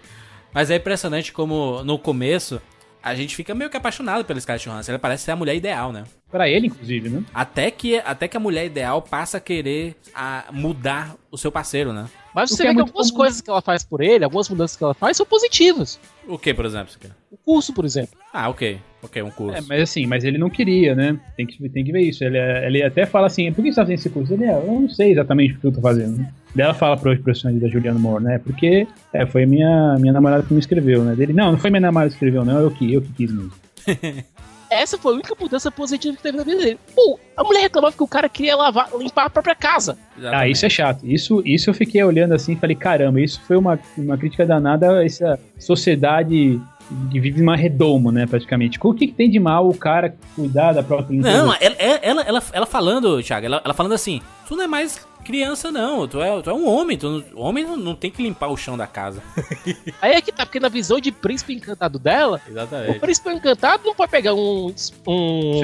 [0.53, 2.61] Mas é impressionante como no começo
[3.05, 4.91] a gente fica meio que apaixonado pelo Scarlett Johansson.
[4.91, 6.05] Ela parece ser a mulher ideal, né?
[6.31, 7.23] Pra ele, inclusive, né?
[7.31, 11.93] Até que, até que a mulher ideal passa a querer a mudar o seu parceiro,
[11.93, 12.09] né?
[12.33, 13.19] Mas O você que é vê que muito algumas comum.
[13.21, 15.99] coisas que ela faz por ele, algumas mudanças que ela faz são positivas.
[16.27, 16.93] O que, por exemplo?
[17.29, 18.17] O curso, por exemplo.
[18.33, 18.81] Ah, ok.
[19.23, 19.57] Um curso.
[19.57, 21.17] É, mas assim, mas ele não queria, né?
[21.35, 22.23] Tem que, tem que ver isso.
[22.23, 24.33] Ele, é- ele até fala assim, por que você tá fazendo esse curso?
[24.33, 26.17] Ele, é, eu não sei exatamente o que eu tô fazendo.
[26.17, 26.29] Né?
[26.55, 28.39] Daí ela fala pro personagem da Juliana Moore, né?
[28.39, 31.15] Porque é, foi minha, minha namorada que me escreveu, né?
[31.15, 33.51] Dele, não, não foi minha namorada que escreveu, não, eu que, eu que quis mesmo.
[34.69, 36.79] Essa foi a única mudança positiva que teve na vida dele.
[36.95, 39.97] Pô, a mulher reclamava que o cara queria lavar, limpar a própria casa.
[40.23, 41.05] Ah, isso é chato.
[41.05, 44.99] Isso, isso eu fiquei olhando assim e falei, caramba, isso foi uma, uma crítica danada
[44.99, 46.59] a essa sociedade
[46.91, 48.79] vive uma redoma, né, praticamente.
[48.81, 51.19] O que, que tem de mal o cara cuidar da própria?
[51.19, 55.05] Não, ela, ela, ela, ela falando, Thiago, ela, ela falando assim, tu não é mais
[55.23, 58.21] criança não, tu é, tu é um homem, tu não, homem não, não tem que
[58.21, 59.23] limpar o chão da casa.
[59.99, 62.99] Aí é que tá, porque na visão de príncipe encantado dela, o Exatamente.
[62.99, 64.73] príncipe encantado não pode pegar um,
[65.07, 65.61] um,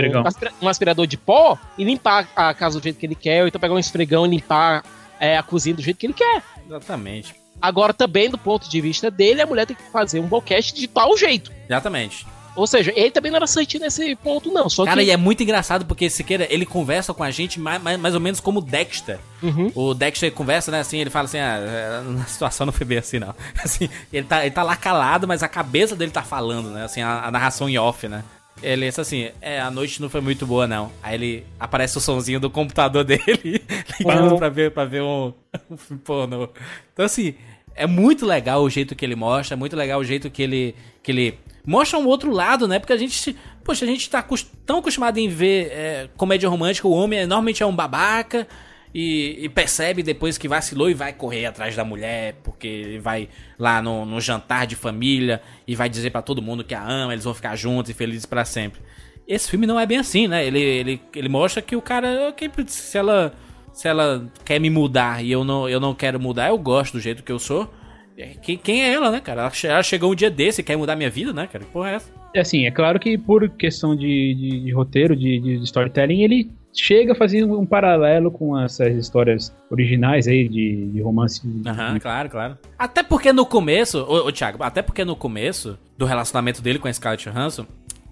[0.61, 3.61] um aspirador de pó e limpar a casa do jeito que ele quer, ou então
[3.61, 4.83] pegar um esfregão e limpar
[5.19, 6.41] é, a cozinha do jeito que ele quer.
[6.65, 7.40] Exatamente.
[7.61, 10.87] Agora, também, do ponto de vista dele, a mulher tem que fazer um boquete de
[10.87, 11.51] tal jeito.
[11.67, 12.25] Exatamente.
[12.55, 14.69] Ou seja, ele também não era certinho nesse ponto, não.
[14.69, 15.07] Só Cara, que.
[15.07, 18.19] e é muito engraçado porque Siqueira, ele conversa com a gente mais, mais, mais ou
[18.19, 19.19] menos como o Dexter.
[19.41, 19.71] Uhum.
[19.73, 22.97] O Dexter conversa, né, assim, ele fala assim, ah, é, a situação não foi bem
[22.97, 23.33] assim, não.
[23.63, 27.01] Assim, ele tá, ele tá lá calado, mas a cabeça dele tá falando, né, assim,
[27.01, 28.23] a, a narração em off, né.
[28.61, 30.91] Ele disse assim, é, a noite não foi muito boa, não.
[31.01, 33.63] Aí ele, aparece o sonzinho do computador dele,
[33.99, 35.33] ligando pra ver, pra ver um,
[35.89, 36.49] um pornô.
[36.93, 37.33] Então, assim,
[37.81, 40.75] é muito legal o jeito que ele mostra, é muito legal o jeito que ele,
[41.01, 42.77] que ele mostra um outro lado, né?
[42.77, 44.23] Porque a gente, poxa, a gente tá
[44.65, 48.47] tão acostumado em ver é, comédia romântica, o homem é, normalmente é um babaca
[48.93, 53.27] e, e percebe depois que vacilou e vai correr atrás da mulher, porque ele vai
[53.57, 57.13] lá no, no jantar de família e vai dizer pra todo mundo que a ama,
[57.13, 58.79] eles vão ficar juntos e felizes pra sempre.
[59.27, 60.45] Esse filme não é bem assim, né?
[60.45, 63.33] Ele, ele, ele mostra que o cara, ok, se ela
[63.73, 66.99] se ela quer me mudar e eu não, eu não quero mudar, eu gosto do
[66.99, 67.69] jeito que eu sou.
[68.17, 69.41] é, Quem, quem é ela, né, cara?
[69.41, 71.63] Ela, che- ela chegou um dia desse e quer mudar minha vida, né, cara?
[71.63, 72.11] Que porra é essa?
[72.33, 76.51] É assim, é claro que por questão de, de- de roteiro, de, de storytelling, ele
[76.73, 81.41] chega a fazer um paralelo com essas histórias originais aí de, de romance.
[81.67, 82.57] Aham, claro, claro.
[82.79, 86.87] Até porque no começo, ô, ô Thiago, até porque no começo do relacionamento dele com
[86.87, 87.65] a Scarlett Johansson,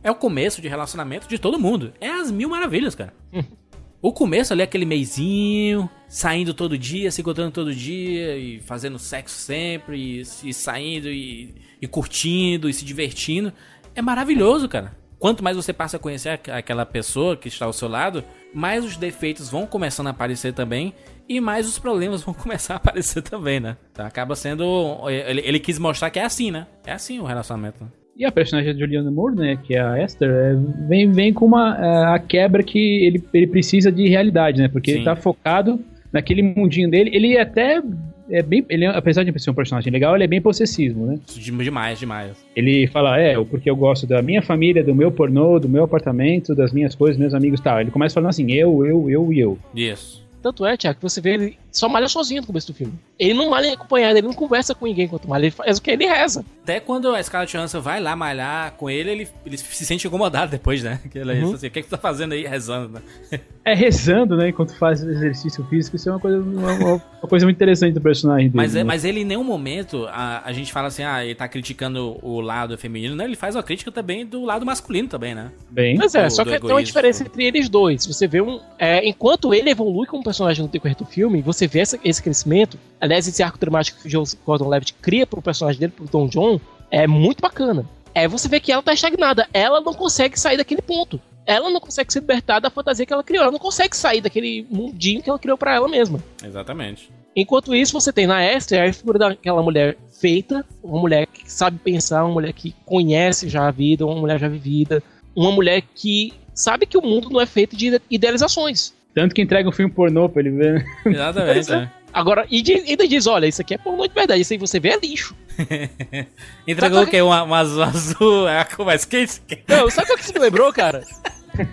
[0.03, 1.93] é o começo de relacionamento de todo mundo.
[2.01, 3.13] É as mil maravilhas, cara.
[4.01, 9.35] O começo ali, aquele meizinho, saindo todo dia, se encontrando todo dia, e fazendo sexo
[9.35, 13.51] sempre, e, e saindo, e, e curtindo, e se divertindo.
[13.93, 14.97] É maravilhoso, cara.
[15.19, 18.85] Quanto mais você passa a conhecer aqu- aquela pessoa que está ao seu lado, mais
[18.85, 20.93] os defeitos vão começando a aparecer também,
[21.27, 23.75] e mais os problemas vão começar a aparecer também, né?
[23.91, 24.97] Então acaba sendo.
[25.09, 26.67] Ele, ele quis mostrar que é assim, né?
[26.85, 27.91] É assim o relacionamento.
[28.17, 30.55] E a personagem da Julianne Moore, né, que é a Esther, é,
[30.87, 34.67] vem, vem com uma, é, a quebra que ele, ele precisa de realidade, né?
[34.67, 34.97] Porque Sim.
[34.97, 35.79] ele tá focado
[36.11, 37.09] naquele mundinho dele.
[37.13, 37.81] Ele até
[38.29, 38.65] é bem.
[38.69, 41.17] Ele, é- apesar de ser um personagem legal, ele é bem possessivo, né?
[41.33, 42.31] De- Demais, demais.
[42.55, 46.53] Ele fala, é, porque eu gosto da minha família, do meu pornô, do meu apartamento,
[46.53, 47.79] das minhas coisas, meus amigos e tal.
[47.79, 49.57] Ele começa falando assim, eu, eu, eu e eu.
[49.73, 50.27] Isso.
[50.41, 52.93] Tanto é, Tiago, que você vê ele só malha sozinho no começo do filme.
[53.17, 55.91] Ele não malha acompanhado, ele não conversa com ninguém enquanto malha, ele faz o que
[55.91, 56.43] ele reza.
[56.63, 60.51] Até quando a Scarlett Johansson vai lá malhar com ele, ele, ele se sente incomodado
[60.51, 60.99] depois, né?
[61.11, 61.53] Que ela Uhum.
[61.53, 63.01] assim, o que, é que tu tá fazendo aí rezando, né?
[63.65, 67.57] É rezando, né, enquanto faz exercício físico, isso é uma coisa, uma, uma coisa muito
[67.57, 68.55] interessante do personagem dele.
[68.57, 68.83] Mas, é, né?
[68.83, 72.39] mas ele em nenhum momento a, a gente fala assim, ah, ele tá criticando o
[72.41, 73.25] lado feminino, né?
[73.25, 75.51] Ele faz uma crítica também do lado masculino também, né?
[75.69, 78.07] Bem, Mas é, Do- só do que tem uma diferença entre eles dois.
[78.07, 78.59] Você vê um.
[78.79, 82.77] é, enquanto ele evolui como personagem no decorrer do filme, você vê essa- esse crescimento.
[82.99, 86.59] Aliás, esse arco dramático que o Joseph Gordon-Levitt cria pro personagem dele, pro Don John,
[86.91, 87.85] é muito bacana.
[88.13, 89.47] É, você vê que ela tá estagnada.
[89.53, 91.21] Ela não consegue sair daquele ponto.
[91.45, 93.43] Ela não consegue se libertar da fantasia que ela criou.
[93.43, 96.21] Ela não consegue sair daquele mundinho que ela criou pra ela mesma.
[96.43, 97.09] Exatamente.
[97.35, 101.77] Enquanto isso, você tem na Esther a figura daquela mulher feita, uma mulher que sabe
[101.79, 105.01] pensar, uma mulher que conhece já a vida, uma mulher já vivida,
[105.35, 108.93] uma mulher que sabe que o mundo não é feito de idealizações.
[109.13, 110.85] Tanto que entrega um filme pornô pra ele ver.
[111.05, 111.91] Exatamente, né?
[112.11, 114.79] Agora, e de- ainda diz, olha, isso aqui é pornô de verdade, isso aí você
[114.79, 115.35] vê é lixo.
[116.67, 117.21] Entregou o quê?
[117.21, 118.47] Uma, uma azul azul.
[118.47, 119.41] É a cor mais quente?
[119.67, 121.03] Não, sabe o que isso me lembrou, cara?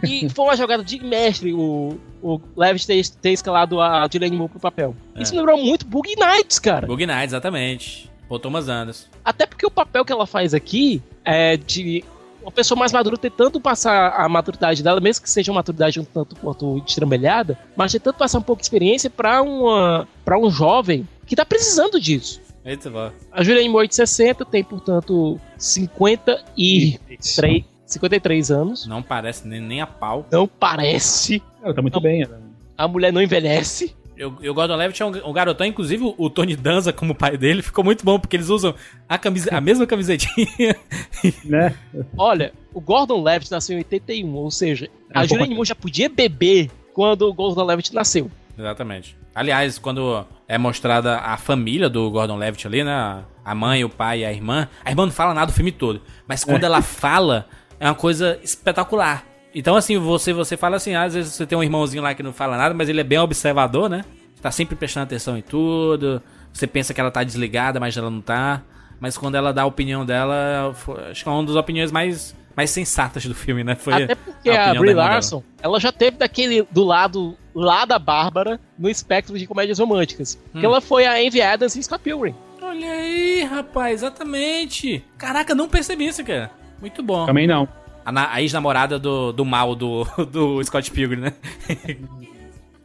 [0.02, 4.50] E foi uma jogada de mestre o, o Levitt ter, ter escalado a Julianne Moore
[4.50, 4.96] pro papel.
[5.16, 6.86] Isso me lembrou muito Bug Nights, cara.
[6.86, 8.10] Bug Night, exatamente.
[8.28, 9.06] Paul Thomas Anderson.
[9.24, 12.02] Até porque o papel que ela faz aqui é de
[12.46, 16.04] uma pessoa mais madura tentando passar a maturidade dela, mesmo que seja uma maturidade um
[16.04, 21.08] tanto quanto destrambelhada, mas tentando passar um pouco de experiência pra, uma, pra um jovem
[21.26, 22.40] que tá precisando disso.
[22.64, 23.10] Eita, vó.
[23.32, 28.86] A Moore de 60 tem, portanto, 53, 53 anos.
[28.86, 30.24] Não parece nem, nem a pau.
[30.30, 31.42] Não parece.
[31.62, 32.22] Ela tá muito bem.
[32.22, 32.40] Ela...
[32.78, 33.96] A mulher não envelhece.
[34.16, 37.60] Eu, eu Gordon Levitt é um, um garotão, inclusive o- Tony Danza como pai dele
[37.62, 38.74] ficou muito bom, porque eles usam
[39.08, 40.76] a, camise, a mesma camisetinha.
[41.44, 41.74] Né?
[42.16, 45.74] Olha, o Gordon Levitt nasceu em 81, ou seja, É a um Julianne Moore já
[45.74, 48.30] podia beber quando o Gordon Levitt nasceu.
[48.58, 49.16] Exatamente.
[49.34, 53.22] Aliás, quando é mostrada a família do Gordon Levitt ali, né?
[53.44, 54.68] A mãe, o pai e a irmã.
[54.84, 56.00] A irmã não fala nada do filme todo.
[56.26, 57.46] Mas quando ela fala,
[57.78, 59.24] é uma coisa espetacular.
[59.58, 62.30] Então, assim, você, você fala assim, às vezes você tem um irmãozinho lá que não
[62.30, 64.04] fala nada, mas ele é bem observador, né?
[64.42, 66.22] Tá sempre prestando atenção em tudo.
[66.52, 68.60] Você pensa que ela tá desligada, mas ela não tá.
[69.00, 72.36] Mas quando ela dá a opinião dela, foi- acho que é uma das opiniões mais,
[72.54, 73.74] mais sensatas do filme, né?
[73.74, 75.14] Foi Até porque a, da Brie irmã dela.
[75.14, 80.38] Larson, ela já teve daquele do lado lá da Bárbara no espectro de comédias românticas.
[80.54, 80.60] Hum.
[80.60, 81.14] Que ela foi a
[81.52, 82.34] Adams em Scott Pilgrim.
[82.60, 85.02] Olha aí, rapaz, exatamente.
[85.16, 86.50] Caraca, não percebi isso, cara.
[86.78, 87.24] Muito bom.
[87.24, 87.66] Também não.
[88.06, 91.32] A, na- a ex-namorada do, do mal do, do Scott Pilgrim, né?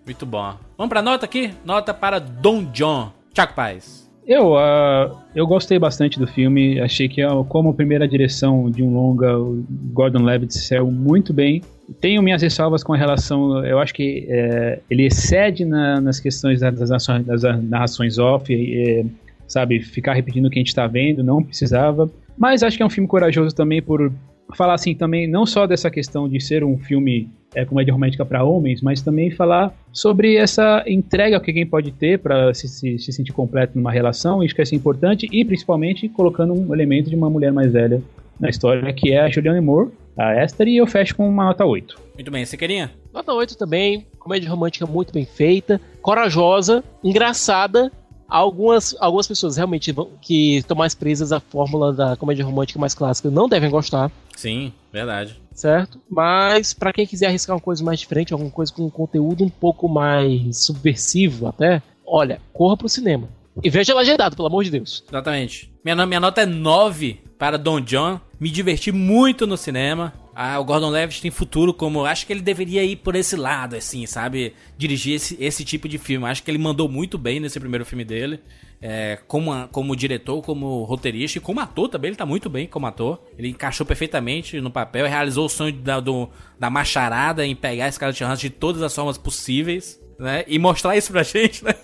[0.06, 0.56] Muito bom.
[0.78, 1.52] Vamos pra nota aqui?
[1.64, 3.12] Nota para Don John.
[3.34, 4.02] Tiago Paz.
[4.26, 6.80] Eu, ah, eu gostei bastante do filme.
[6.80, 11.62] Achei que, ah, como primeira direção de um longa, o Gordon Levitt saiu muito bem.
[12.00, 13.64] Tenho minhas ressalvas com a relação.
[13.66, 19.06] Eu acho que eh, ele excede na- nas questões das, narrações- das narrações off, eh,
[19.48, 19.80] sabe?
[19.82, 22.10] Ficar repetindo o que a gente está vendo, não precisava.
[22.38, 24.12] Mas acho que é um filme corajoso também por
[24.56, 28.44] falar assim também não só dessa questão de ser um filme é, comédia romântica para
[28.44, 33.12] homens, mas também falar sobre essa entrega que alguém pode ter para se, se, se
[33.12, 37.16] sentir completo numa relação, isso que é assim, importante, e principalmente colocando um elemento de
[37.16, 38.02] uma mulher mais velha
[38.40, 41.66] na história, que é a Julianne Moore, a Esther, e eu fecho com uma nota
[41.66, 42.00] 8.
[42.16, 42.90] Muito bem, você queria?
[43.14, 47.92] Nota 8 também, comédia romântica muito bem feita, corajosa, engraçada.
[48.32, 52.96] Algumas, algumas pessoas realmente vão- que estão mais presas à fórmula da comédia romântica mais
[52.96, 55.38] clássica não devem gostar, Sim, verdade.
[55.54, 56.00] certo?
[56.10, 59.50] Mas pra quem quiser arriscar uma coisa mais diferente, alguma coisa com um conteúdo um
[59.50, 63.28] pouco mais subversivo até, olha, corra pro cinema.
[63.62, 65.04] E veja legendado, pelo amor de Deus.
[65.10, 65.70] Exatamente.
[65.84, 68.18] Minha, minha nota é 9 para Don John.
[68.40, 70.14] Me diverti muito no cinema.
[70.44, 72.04] Ah, o Gordon Levitt tem futuro como...
[72.04, 74.56] Acho que ele deveria ir por esse lado, assim, sabe?
[74.76, 76.26] Dirigir esse, esse tipo de filme.
[76.26, 78.40] Acho que ele mandou muito bem nesse primeiro filme dele.
[78.82, 82.10] É, como, como diretor, como roteirista e como ator também.
[82.10, 83.22] Ele tá muito bem como ator.
[83.38, 85.06] Ele encaixou perfeitamente no papel.
[85.08, 86.28] Realizou o sonho da, do-
[86.60, 90.00] da macharada em pegar a Scarlett Johansson de todas as formas possíveis.
[90.18, 90.44] Né?
[90.48, 91.76] E mostrar isso pra gente, né?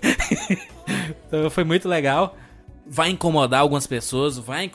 [1.27, 2.35] então foi muito legal
[2.89, 4.71] vai incomodar algumas pessoas, vai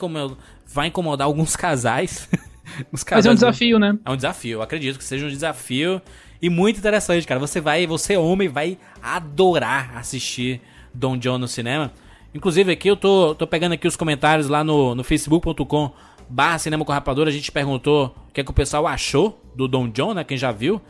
[0.67, 2.29] vai incomodar alguns casais.
[2.91, 3.97] Mas é um casais- desafio, né?
[4.05, 6.01] É um desafio, eu acredito que seja um desafio
[6.41, 7.39] e muito interessante, cara.
[7.39, 10.61] Você vai, você homem vai adorar assistir
[10.93, 11.91] Don John no cinema.
[12.33, 15.91] Inclusive aqui eu tô, tô pegando aqui os comentários lá no, no facebook.com
[16.29, 19.67] barra cinema com rapadura, a gente perguntou o que, é que o pessoal achou do
[19.67, 20.81] Don John, né, quem já viu.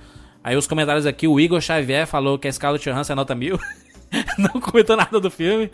[0.44, 3.60] Aí os comentários aqui, o Igor Xavier falou que a Scarlett Johansson é nota mil.
[4.38, 5.72] Não comentou nada do filme.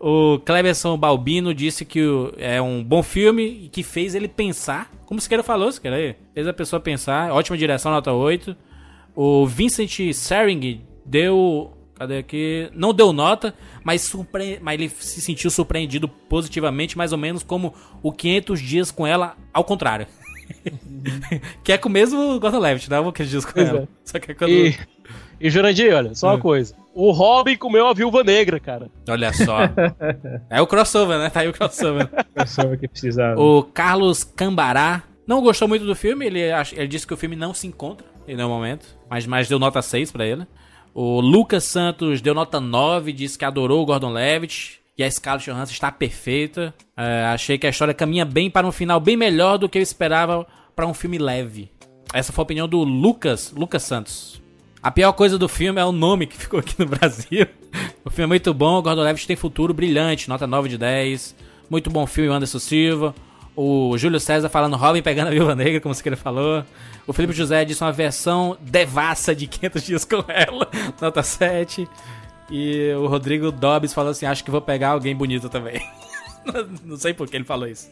[0.00, 2.00] O Cleberson Balbino disse que
[2.36, 4.90] é um bom filme e que fez ele pensar.
[5.04, 6.14] Como o Siqueira falou, Siqueira aí.
[6.32, 7.32] Fez a pessoa pensar.
[7.32, 8.56] Ótima direção, nota 8.
[9.14, 11.72] O Vincent Sering deu.
[11.96, 12.70] Cadê aqui?
[12.72, 14.60] Não deu nota, mas, surpre...
[14.62, 19.36] mas ele se sentiu surpreendido positivamente, mais ou menos como o 500 dias com ela,
[19.52, 20.06] ao contrário.
[21.64, 23.00] que é com o mesmo Gordon Levitt, né?
[23.00, 23.80] O 500 dias com ela.
[23.80, 23.88] é.
[24.04, 24.50] Só que é quando...
[24.50, 24.78] E,
[25.40, 26.74] e Jurandir, olha, só uma coisa.
[26.94, 28.90] O Robin comeu a viúva negra, cara.
[29.08, 29.58] Olha só.
[30.50, 31.30] é o crossover, né?
[31.30, 32.08] Tá aí o crossover.
[32.34, 33.40] Pessoa que precisava.
[33.40, 36.26] O Carlos Cambará não gostou muito do filme.
[36.26, 38.86] Ele, ach- ele disse que o filme não se encontra em nenhum momento.
[39.08, 40.44] Mas, mas deu nota 6 pra ele.
[40.92, 43.12] O Lucas Santos deu nota 9.
[43.12, 44.80] Disse que adorou o Gordon Levitt.
[44.96, 46.74] E a Scarlett Johansson está perfeita.
[46.96, 49.82] É, achei que a história caminha bem para um final bem melhor do que eu
[49.82, 51.70] esperava para um filme leve.
[52.12, 54.42] Essa foi a opinião do Lucas, Lucas Santos.
[54.82, 57.46] A pior coisa do filme é o nome que ficou aqui no Brasil,
[58.04, 61.34] O filme é muito bom, Gordon Levitt tem futuro brilhante, nota 9 de 10.
[61.68, 63.14] Muito bom filme, o Anderson Silva.
[63.54, 66.64] O Júlio César falando Robin pegando a Viúva Negra, como você falou.
[67.06, 70.68] O Felipe José disse uma versão devassa de 500 dias com ela,
[71.00, 71.88] nota 7.
[72.50, 75.82] E o Rodrigo Dobbs falou assim, acho que vou pegar alguém bonito também.
[76.84, 77.90] não sei por que ele falou isso.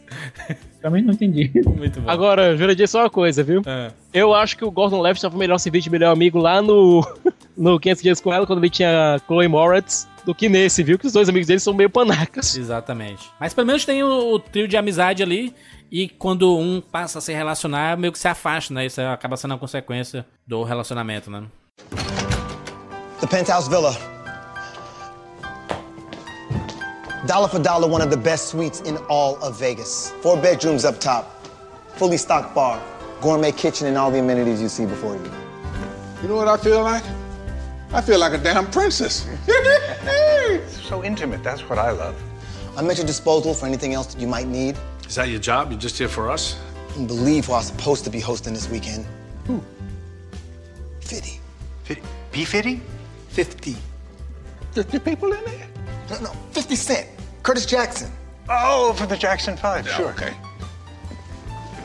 [0.81, 1.51] Também não entendi.
[1.65, 2.09] Muito bom.
[2.09, 3.61] Agora, Jurandir, só uma coisa, viu?
[3.65, 3.91] É.
[4.13, 7.05] Eu acho que o Gordon Levitt estava melhor serviço de melhor amigo lá no,
[7.57, 10.97] no 500 Dias com ela, quando ele tinha Chloe Moretz, do que nesse, viu?
[10.99, 12.55] Que os dois amigos dele são meio panacas.
[12.55, 13.29] Exatamente.
[13.39, 15.53] Mas pelo menos tem o, o trio de amizade ali.
[15.89, 18.85] E quando um passa a se relacionar, meio que se afasta, né?
[18.85, 21.43] Isso acaba sendo a consequência do relacionamento, né?
[23.21, 24.16] The penthouse villa.
[27.25, 30.11] Dollar for dollar, one of the best suites in all of Vegas.
[30.21, 31.43] Four bedrooms up top,
[31.95, 32.81] fully stocked bar,
[33.21, 35.31] gourmet kitchen, and all the amenities you see before you.
[36.21, 37.03] You know what I feel like?
[37.91, 39.27] I feel like a damn princess.
[40.87, 41.43] so intimate.
[41.43, 42.21] That's what I love.
[42.75, 44.77] I'm at your disposal for anything else that you might need.
[45.07, 45.71] Is that your job?
[45.71, 46.59] You're just here for us?
[46.89, 49.05] You can believe who I was supposed to be hosting this weekend.
[49.45, 49.63] Who?
[51.01, 51.39] Fitty.
[51.83, 52.01] Fitty?
[52.31, 52.45] P.
[52.45, 52.81] Fitty?
[53.29, 53.75] 50.
[54.73, 55.67] 50 people in there?
[56.09, 57.07] No, no, 50 Cent.
[57.43, 58.11] Curtis Jackson.
[58.49, 60.09] Oh, for the Jackson 5, sure.
[60.11, 60.33] Okay.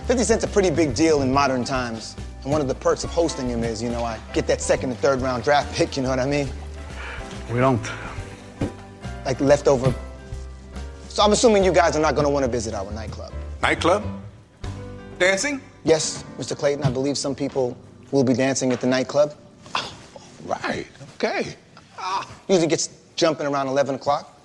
[0.06, 2.16] 50 Cent's a pretty big deal in modern times.
[2.42, 4.90] And one of the perks of hosting him is, you know, I get that second
[4.90, 6.48] and third round draft pick, you know what I mean?
[7.52, 7.82] We don't.
[9.24, 9.94] Like leftover.
[11.08, 13.32] So I'm assuming you guys are not going to want to visit our nightclub.
[13.62, 14.04] Nightclub?
[15.18, 15.60] Dancing?
[15.84, 16.56] Yes, Mr.
[16.56, 17.76] Clayton, I believe some people
[18.10, 19.34] will be dancing at the nightclub.
[20.44, 20.86] Right.
[21.14, 21.54] Okay.
[22.48, 24.38] Usually gets jumping around 11 o'clock.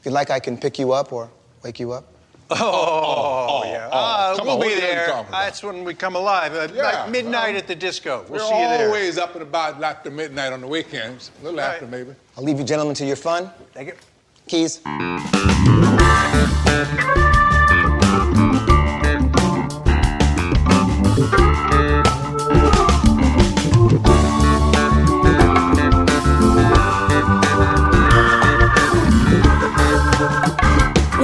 [0.00, 1.30] If you'd like, I can pick you up or
[1.62, 2.04] wake you up.
[2.50, 3.88] Oh, yeah.
[3.90, 5.26] Oh, Uh, come we'll on, be what are there.
[5.30, 6.52] That's when we come alive.
[6.54, 8.24] Uh, Yeah, like midnight well, at the disco.
[8.28, 8.86] We'll We're see you there.
[8.88, 11.30] always up and about after midnight on the weekends.
[11.40, 12.14] A little after, maybe.
[12.36, 13.50] I'll leave you gentlemen to your fun.
[13.72, 13.94] Thank you.
[14.46, 14.80] Keys.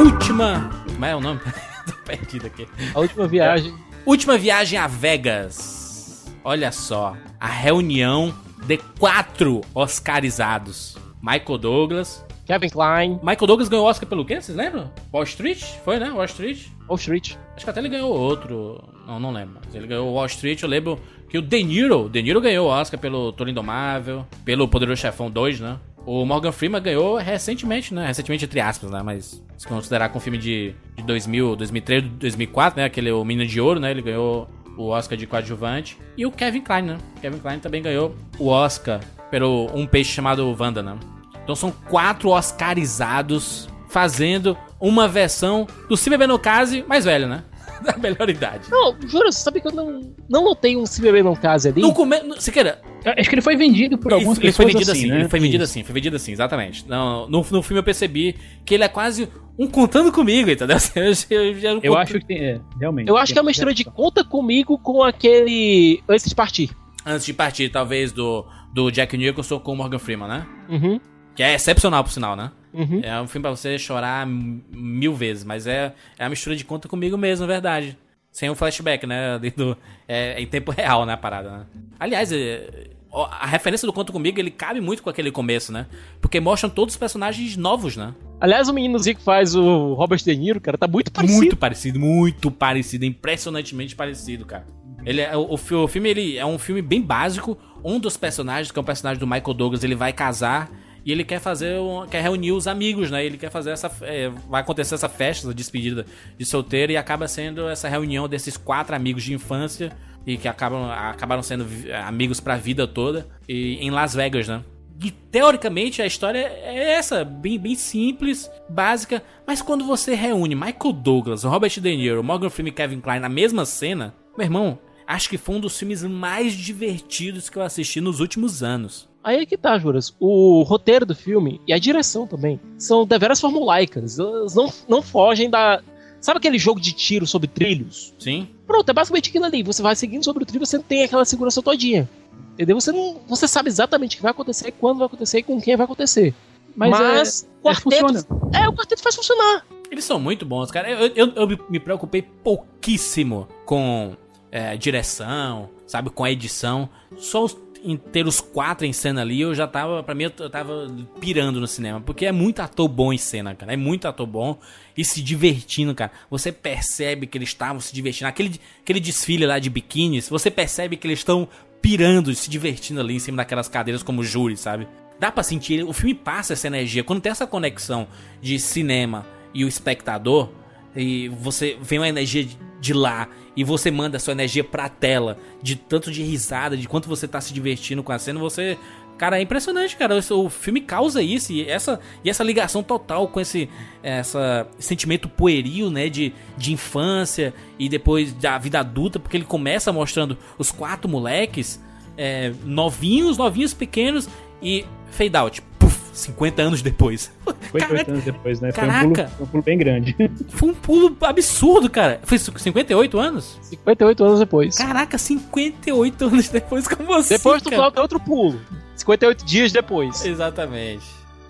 [0.00, 0.70] Última.
[0.86, 1.40] Como é o nome?
[1.84, 2.66] Tô perdido aqui.
[2.94, 3.74] A última viagem.
[4.06, 6.34] Última viagem a Vegas.
[6.42, 7.14] Olha só.
[7.38, 8.34] A reunião
[8.64, 12.24] de quatro Oscarizados: Michael Douglas.
[12.46, 13.20] Kevin Klein.
[13.22, 14.40] Michael Douglas ganhou Oscar pelo quê?
[14.40, 14.90] Vocês lembram?
[15.12, 15.62] Wall Street?
[15.84, 16.10] Foi, né?
[16.10, 16.68] Wall Street?
[16.88, 17.34] Wall Street.
[17.54, 18.82] Acho que até ele ganhou outro.
[19.06, 19.60] Não, não lembro.
[19.62, 20.62] Mas ele ganhou o Wall Street.
[20.62, 20.98] Eu lembro
[21.28, 22.08] que o De Niro.
[22.08, 24.26] De Niro ganhou o Oscar pelo Toro Indomável.
[24.46, 25.78] Pelo Poderoso Chefão 2, né?
[26.06, 28.06] O Morgan Freeman ganhou recentemente, né?
[28.06, 29.02] Recentemente, entre aspas, né?
[29.02, 32.86] Mas se considerar com o filme de, de 2000, 2003, 2004, né?
[32.86, 33.90] Aquele O Menino de Ouro, né?
[33.90, 35.98] Ele ganhou o Oscar de coadjuvante.
[36.16, 36.98] E o Kevin Klein, né?
[37.20, 40.98] Kevin Klein também ganhou o Oscar pelo Um Peixe Chamado Wanda, né?
[41.42, 47.44] Então são quatro Oscarizados fazendo uma versão do Se Beber no Case mais velho, né?
[47.82, 48.70] Da melhor idade.
[48.70, 51.80] Não, juro, você sabe que eu não, não notei um Se Beber Não Case ali?
[51.80, 52.40] No começo.
[52.40, 52.80] Se queira.
[53.04, 55.20] Acho que ele foi vendido por algumas ele, foi vendido assim, né?
[55.20, 56.86] ele foi vendido assim, foi vendido assim, exatamente.
[56.88, 58.34] Não, no, no filme eu percebi
[58.64, 59.28] que ele é quase
[59.58, 60.76] um contando comigo, entendeu?
[61.30, 63.08] Eu, eu, Eu conto- acho que tem, é, realmente.
[63.08, 66.70] Eu acho que é uma mistura de Conta Comigo com aquele Antes de Partir.
[67.04, 68.44] Antes de partir, talvez, do,
[68.74, 70.46] do Jack Nicholson com o Morgan Freeman, né?
[70.68, 71.00] Uhum.
[71.34, 72.50] Que é excepcional, por sinal, né?
[72.72, 73.00] Uhum.
[73.02, 76.88] É um filme pra você chorar mil vezes, mas é, é a mistura de conta
[76.88, 77.96] comigo mesmo, na verdade.
[78.32, 79.38] Sem o flashback, né?
[79.56, 79.76] Do,
[80.08, 81.12] é, em tempo real, né?
[81.14, 81.66] A parada, né?
[81.98, 85.86] Aliás, é, a referência do Conta Comigo, ele cabe muito com aquele começo, né?
[86.20, 88.14] Porque mostram todos os personagens novos, né?
[88.40, 91.36] Aliás, o meninozinho que faz o Robert De Niro, cara, tá muito parecido.
[91.38, 94.66] Muito parecido, muito parecido, impressionantemente parecido, cara.
[95.04, 97.58] Ele é, o, o fi- o filme ele é um filme bem básico.
[97.82, 100.70] Um dos personagens, que é o personagem do Michael Douglas, ele vai casar
[101.10, 103.24] e ele quer fazer, um- quer reunir os amigos, né?
[103.24, 106.06] Ele quer fazer essa, é, vai acontecer essa festa, essa despedida
[106.38, 109.90] de solteiro e acaba sendo essa reunião desses quatro amigos de infância
[110.24, 111.66] e que acabam, acabaram sendo
[112.06, 114.62] amigos pra vida toda e em Las Vegas, né?
[115.02, 120.92] E teoricamente a história é essa, bem, bem simples, básica, mas quando você reúne Michael
[120.92, 125.28] Douglas, Robert De Niro, Morgan Freeman e Kevin Klein na mesma cena, meu irmão, acho
[125.28, 129.09] que foi um dos filmes mais divertidos que eu assisti nos últimos anos.
[129.22, 130.14] Aí é que tá, Juras.
[130.18, 134.18] O roteiro do filme e a direção também são deveras formulaicas.
[134.18, 135.82] Elas não, não fogem da.
[136.20, 138.14] Sabe aquele jogo de tiro sobre trilhos?
[138.18, 138.48] Sim.
[138.66, 139.62] Pronto, é basicamente aquilo ali.
[139.62, 142.08] Você vai seguindo sobre o trilho, você tem aquela segurança todinha.
[142.54, 142.78] Entendeu?
[142.80, 143.20] Você não.
[143.28, 146.34] Você sabe exatamente o que vai acontecer, quando vai acontecer e com quem vai acontecer.
[146.76, 148.06] Mas, Mas, é, o quarteto.
[148.06, 148.24] funciona.
[148.54, 149.66] É, o quarteto faz funcionar.
[149.90, 150.88] Eles são muito bons, cara.
[150.90, 154.14] Eu, eu, eu me preocupei pouquíssimo com
[154.52, 156.88] é, direção, sabe, com a edição.
[157.18, 160.50] Só os- em ter os quatro em cena ali, eu já tava, pra mim, eu
[160.50, 160.86] tava
[161.20, 162.00] pirando no cinema.
[162.00, 163.72] Porque é muito ator bom em cena, cara.
[163.72, 164.58] É muito ator bom
[164.96, 166.12] e se divertindo, cara.
[166.30, 168.28] Você percebe que eles estavam se divertindo.
[168.28, 171.48] Aquele, aquele desfile lá de biquínis, você percebe que eles estão
[171.80, 174.86] pirando, se divertindo ali em cima daquelas cadeiras como júri, sabe?
[175.18, 177.04] Dá pra sentir, o filme passa essa energia.
[177.04, 178.06] Quando tem essa conexão
[178.40, 180.50] de cinema e o espectador,
[180.94, 182.58] e você vem uma energia de
[182.88, 187.28] lá e você manda sua energia pra tela, de tanto de risada, de quanto você
[187.28, 188.78] tá se divertindo com a cena, você.
[189.18, 190.18] Cara, é impressionante, cara.
[190.30, 193.68] O filme causa isso e essa, e essa ligação total com esse
[194.02, 196.08] essa, sentimento pueril, né?
[196.08, 201.78] De, de infância e depois da vida adulta, porque ele começa mostrando os quatro moleques
[202.16, 204.26] é, novinhos, novinhos pequenos
[204.62, 205.62] e fade out.
[206.10, 207.32] Puf, 50 anos depois.
[207.72, 208.72] 58 anos depois, né?
[208.72, 209.00] Caraca.
[209.00, 210.16] Foi um pulo, um pulo bem grande.
[210.48, 212.20] Foi um pulo absurdo, cara.
[212.22, 213.58] Foi 58 anos?
[213.62, 214.76] 58 anos depois.
[214.76, 217.34] Caraca, 58 anos depois, como assim?
[217.34, 217.82] Depois tu cara?
[217.82, 218.60] falta outro pulo.
[218.96, 220.24] 58 dias depois.
[220.24, 221.04] Exatamente.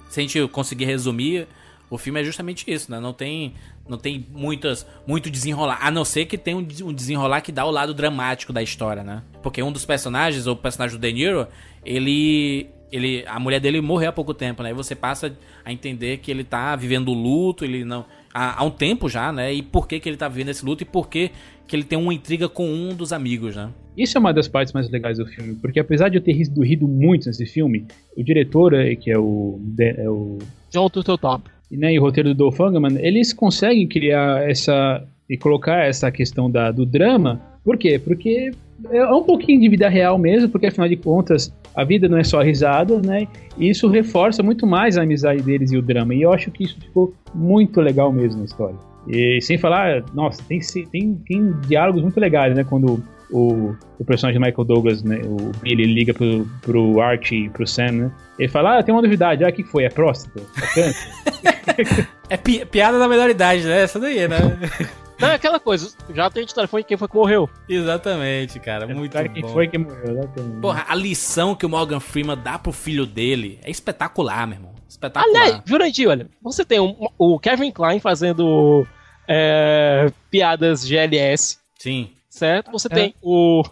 [0.09, 1.47] Se a gente conseguir resumir,
[1.89, 3.01] o filme é justamente isso, né?
[3.01, 3.55] Não tem,
[3.89, 5.79] não tem muitas, muito desenrolar.
[5.83, 9.03] A não ser que tenha um um desenrolar que dá o lado dramático da história,
[9.03, 9.23] né?
[9.43, 11.49] Porque um dos personagens, o personagem do De Niro,
[11.85, 12.71] ele.
[12.93, 14.71] Ele, a mulher dele morreu há pouco tempo, né?
[14.71, 18.05] E você passa a entender que ele tá vivendo o luto, ele não.
[18.33, 19.53] Há, há um tempo já, né?
[19.53, 21.31] E por que, que ele tá vivendo esse luto e por que,
[21.67, 23.71] que ele tem uma intriga com um dos amigos, né?
[23.97, 26.63] Isso é uma das partes mais legais do filme, porque apesar de eu ter rido,
[26.63, 27.87] rido muito nesse filme,
[28.17, 30.39] o diretor, eh, que é o, é o
[30.71, 31.43] John Turteltaub.
[31.71, 36.51] né, e o roteiro do Dolph Lundgren, eles conseguem criar essa e colocar essa questão
[36.51, 37.41] da, do drama.
[37.65, 38.01] Por quê?
[38.01, 38.51] Porque
[38.91, 42.25] é um pouquinho de vida real mesmo, porque afinal de contas a vida não é
[42.25, 43.27] só risada, né?
[43.59, 46.15] E isso reforça muito mais a amizade deles e o drama.
[46.15, 48.77] E eu acho que isso ficou muito legal mesmo na história.
[49.09, 50.61] E sem falar, nossa, tem,
[50.91, 52.65] tem, tem diálogos muito legais, né?
[52.65, 57.67] Quando o, o personagem Michael Douglas, né, o Billy, liga pro, pro Archie e pro
[57.67, 58.11] Sam, né?
[58.39, 59.85] Ele fala, ah, tem uma novidade, ah, o que que foi?
[59.85, 60.41] É próstata?
[60.57, 62.09] É câncer?
[62.29, 63.83] É pi- piada da melhor idade, né?
[63.83, 64.37] Essa daí, né?
[65.21, 65.95] Não, é aquela coisa.
[66.15, 67.49] Já tem de telefone quem foi que morreu.
[67.69, 68.87] Exatamente, cara.
[68.87, 69.49] Muito Cara, quem bom.
[69.49, 70.19] foi que morreu?
[70.19, 70.61] Exatamente.
[70.61, 74.75] Porra, a lição que o Morgan Freeman dá pro filho dele é espetacular, meu irmão.
[74.89, 75.43] Espetacular.
[75.43, 78.87] Aliás, Jurandir, olha, você tem um- o Kevin Klein fazendo
[79.29, 82.11] é, piadas GLS, Sim.
[82.29, 82.73] certo?
[82.73, 82.95] Você É.
[82.95, 83.63] tem o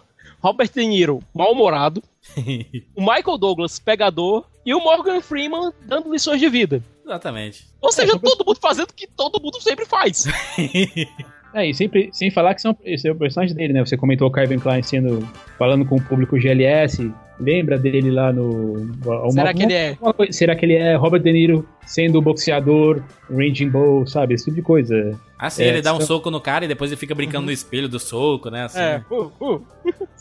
[0.40, 2.03] Robert De Niro mal-humorado,
[2.94, 6.82] o Michael Douglas pegador e o Morgan Freeman dando lições de vida.
[7.05, 7.66] Exatamente.
[7.80, 10.26] Ou seja, todo mundo fazendo o que todo mundo sempre faz.
[11.55, 13.80] É, e sempre, sem falar que são, esse é o personagem dele, né?
[13.84, 15.26] Você comentou o Kevin Klein sendo,
[15.59, 17.11] falando com o público GLS.
[17.40, 18.90] Lembra dele lá no.
[19.05, 19.96] uma- Será que ele é?
[20.01, 24.34] uma coisa- será que ele é Robert De Niro sendo boxeador, Raging Bull, sabe?
[24.34, 25.18] Esse tipo de coisa.
[25.38, 27.88] Assim, É, ele dá um soco no cara e depois ele fica brincando no espelho
[27.88, 28.64] do soco, né?
[28.64, 29.64] Assim, É, uh, uh.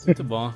[0.06, 0.52] Muito bom.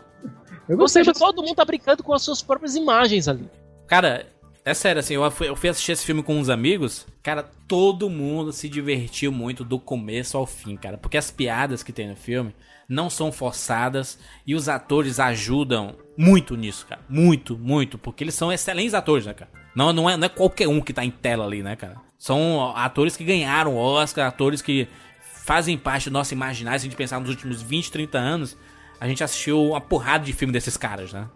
[0.69, 3.45] Eu Ou seja, todo mundo tá brincando com as suas próprias imagens ali.
[3.89, 4.25] Cara,
[4.65, 7.07] é sério, assim, eu fui, eu fui assistir esse filme com uns amigos.
[7.23, 10.97] Cara, todo mundo se divertiu muito do começo ao fim, cara.
[10.97, 12.55] Porque as piadas que tem no filme
[12.89, 17.01] não são forçadas e os atores ajudam muito nisso, cara.
[17.09, 17.99] Muito, muito.
[17.99, 19.51] Porque eles são excelentes atores, né, cara?
[19.75, 21.97] Não, não, é, não é qualquer um que tá em tela ali, né, cara?
[22.17, 24.87] São atores que ganharam Oscar, atores que
[25.45, 26.79] fazem parte do nosso imaginário.
[26.79, 28.57] Se a gente pensar nos últimos 20, 30 anos,
[29.03, 31.27] a gente assistiu uma porrada de filme desses caras, né?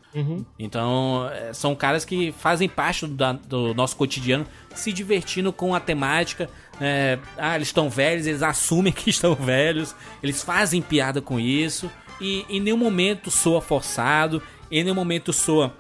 [0.57, 5.81] Então, é, são caras que fazem parte do, do nosso cotidiano, se divertindo com a
[5.81, 6.49] temática.
[6.81, 11.91] é, ah, eles estão velhos, eles assumem que estão velhos, eles fazem piada com isso,
[12.21, 14.41] e em nenhum momento soa forçado,
[14.71, 15.75] em nenhum momento soa.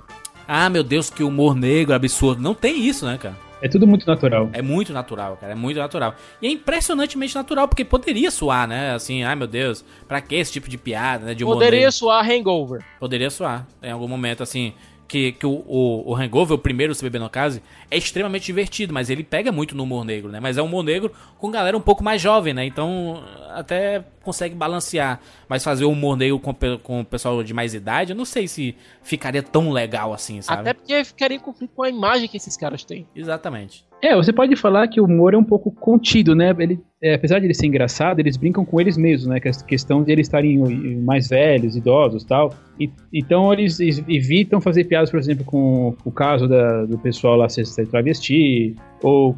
[0.49, 2.43] Ah, meu Deus, que humor negro absurdo.
[2.43, 3.45] Não tem isso, né, cara?
[3.61, 4.50] É tudo muito natural.
[4.52, 5.52] É muito natural, cara.
[5.52, 6.14] É muito natural.
[6.42, 8.94] E é impressionantemente natural, porque poderia soar, né?
[8.94, 11.34] Assim, ai meu Deus, pra que esse tipo de piada, né?
[11.34, 12.84] De Poderia soar hangover.
[13.00, 13.66] Poderia soar.
[13.82, 14.74] Em algum momento, assim.
[15.09, 18.92] Que, que o, o, o Hangover, o primeiro do CBB no caso, é extremamente divertido,
[18.92, 20.40] mas ele pega muito no humor negro, né?
[20.40, 22.66] Mas é um humor negro com galera um pouco mais jovem, né?
[22.66, 25.20] Então até consegue balancear.
[25.48, 26.52] Mas fazer o humor negro com,
[26.82, 30.62] com o pessoal de mais idade, eu não sei se ficaria tão legal assim, sabe?
[30.62, 33.07] Até porque ficaria em conflito com a imagem que esses caras têm.
[33.14, 33.86] Exatamente.
[34.03, 36.55] É, você pode falar que o humor é um pouco contido, né?
[36.59, 39.40] Ele, é, apesar de ele ser engraçado, eles brincam com eles mesmos, né?
[39.40, 40.59] Que essa questão de eles estarem
[41.03, 42.55] mais velhos, idosos tal.
[42.78, 47.36] E, então eles es- evitam fazer piadas, por exemplo, com o caso da- do pessoal
[47.36, 48.74] lá ser travesti.
[49.03, 49.34] Ou,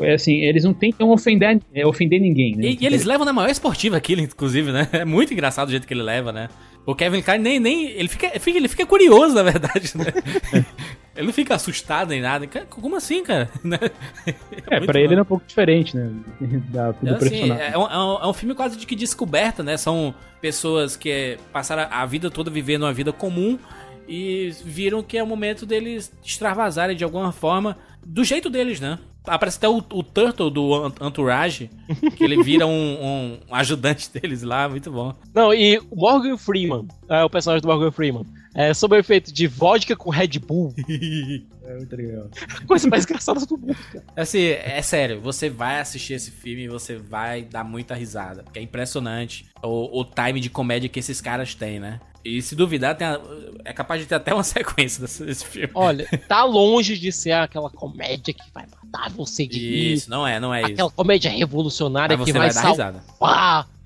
[0.00, 2.64] é assim, eles não tentam ofender, é, ofender ninguém, né?
[2.68, 4.88] E, e eles levam na maior esportiva aquilo, inclusive, né?
[4.92, 6.48] É muito engraçado o jeito que ele leva, né?
[6.86, 7.60] O Kevin Klein nem.
[7.60, 10.06] nem ele, fica, ele fica curioso, na verdade, né?
[11.14, 12.46] ele não fica assustado nem nada.
[12.68, 13.48] Como assim, cara?
[13.62, 13.78] Né?
[14.68, 16.10] É, muito pra ele é um pouco diferente, né?
[16.70, 19.62] Da, do É, assim, é, um, é um- é um filme quase de que descoberta,
[19.62, 19.76] né?
[19.76, 23.58] São pessoas que passaram a vida toda vivendo uma vida comum
[24.08, 28.98] e viram que é o momento deles extravasarem de alguma forma, do jeito deles, né?
[29.24, 31.70] Aparece até o, o Turtle do Entourage,
[32.16, 35.14] que ele vira um, um ajudante deles lá, muito bom.
[35.34, 39.32] Não, e o Morgan Freeman, é o personagem do Morgan Freeman, é sob o efeito
[39.32, 40.74] de vodka com Red Bull.
[41.70, 42.28] É muito legal.
[42.66, 44.04] Coisa mais engraçada do mundo, cara.
[44.16, 48.42] Assim, é sério, você vai assistir esse filme e você vai dar muita risada.
[48.42, 52.00] Porque é impressionante o, o time de comédia que esses caras têm, né?
[52.24, 53.20] E se duvidar, tem a-
[53.64, 55.70] é capaz de ter até uma sequência desse, desse filme.
[55.74, 59.92] Olha, tá longe de ser aquela comédia que vai matar você de.
[59.92, 60.72] Isso, não é, não é isso.
[60.72, 63.04] Aquela comédia revolucionária que você vai, vai salvar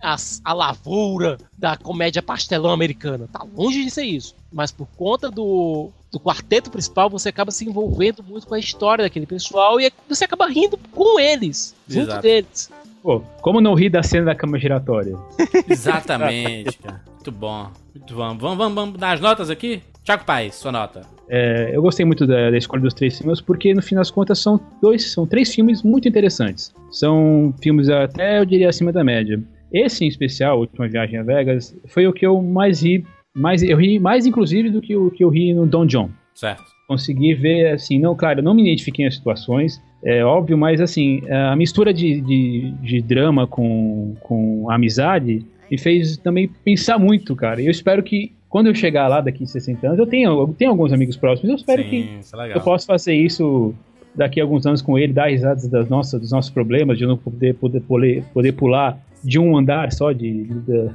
[0.03, 3.27] a, a lavoura da comédia pastelão americana.
[3.33, 4.35] Tá longe de ser isso.
[4.53, 9.05] Mas por conta do, do quarteto principal, você acaba se envolvendo muito com a história
[9.05, 12.23] daquele pessoal e você acaba rindo com eles, junto Exato.
[12.23, 12.71] deles.
[13.05, 15.15] Pô, como não rir da cena da cama giratória?
[15.69, 17.03] Exatamente, cara.
[17.07, 17.71] Muito bom.
[17.95, 18.39] Muito bom.
[18.39, 19.83] Vamos, vamos, vamos dar as notas aqui?
[20.03, 21.03] Tiago Paes, sua nota.
[21.29, 24.39] É, eu gostei muito da, da escolha dos três filmes porque no fim das contas
[24.39, 26.75] são dois, são três filmes muito interessantes.
[26.91, 29.39] São filmes até eu diria acima da média.
[29.71, 33.05] Esse em especial, Última Viagem a Vegas, foi o que eu mais ri,
[33.37, 36.09] mais eu ri mais inclusive do que o que eu ri no Don John.
[36.35, 36.65] Certo.
[36.89, 41.23] Consegui ver assim, não, claro, eu não me identifiquei em situações, é óbvio, mas assim
[41.31, 47.63] a mistura de, de, de drama com, com amizade me fez também pensar muito, cara.
[47.63, 50.55] E eu espero que quando eu chegar lá daqui a 60 anos, eu tenho, eu
[50.59, 53.75] tenho alguns amigos próximos, eu espero Sim, que é eu possa fazer isso
[54.15, 57.17] daqui a alguns anos com ele, dar risadas das nossas, dos nossos problemas, de não
[57.17, 60.91] poder, poder, poder, poder pular de um andar só de, de-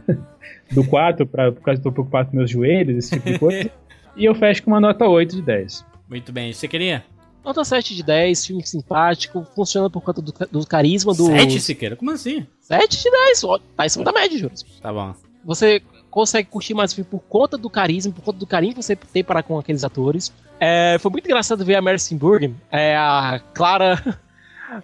[0.71, 3.39] do quarto, pra, por causa que eu tô preocupado com meus joelhos, esse tipo de
[3.39, 3.71] coisa.
[4.15, 5.85] E eu fecho com uma nota 8 de 10.
[6.09, 6.51] Muito bem.
[6.51, 7.03] Você queria?
[7.43, 11.27] Nota 7 de 10, filme simpático, funciona por conta do, do carisma do.
[11.27, 11.95] 7, Siqueira?
[11.95, 12.45] Como assim?
[12.61, 14.55] 7 de 10, ó, tá em cima da média, Júlio.
[14.81, 15.13] Tá bom.
[15.45, 15.81] Você
[16.11, 18.95] consegue curtir mais o filme por conta do carisma, por conta do carinho que você
[18.95, 20.33] tem para com aqueles atores.
[20.59, 24.19] É, foi muito engraçado ver a Mary Steenburgen, é, a Clara.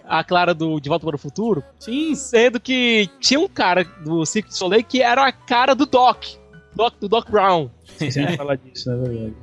[0.04, 1.62] A Clara do De Volta para o Futuro.
[1.78, 2.12] Sim.
[2.16, 6.24] Sendo que tinha um cara do Cirque du Soleil que era a cara do Doc.
[6.76, 7.70] Doc do Doc Brown.
[7.98, 9.34] Sem falar disso, na verdade.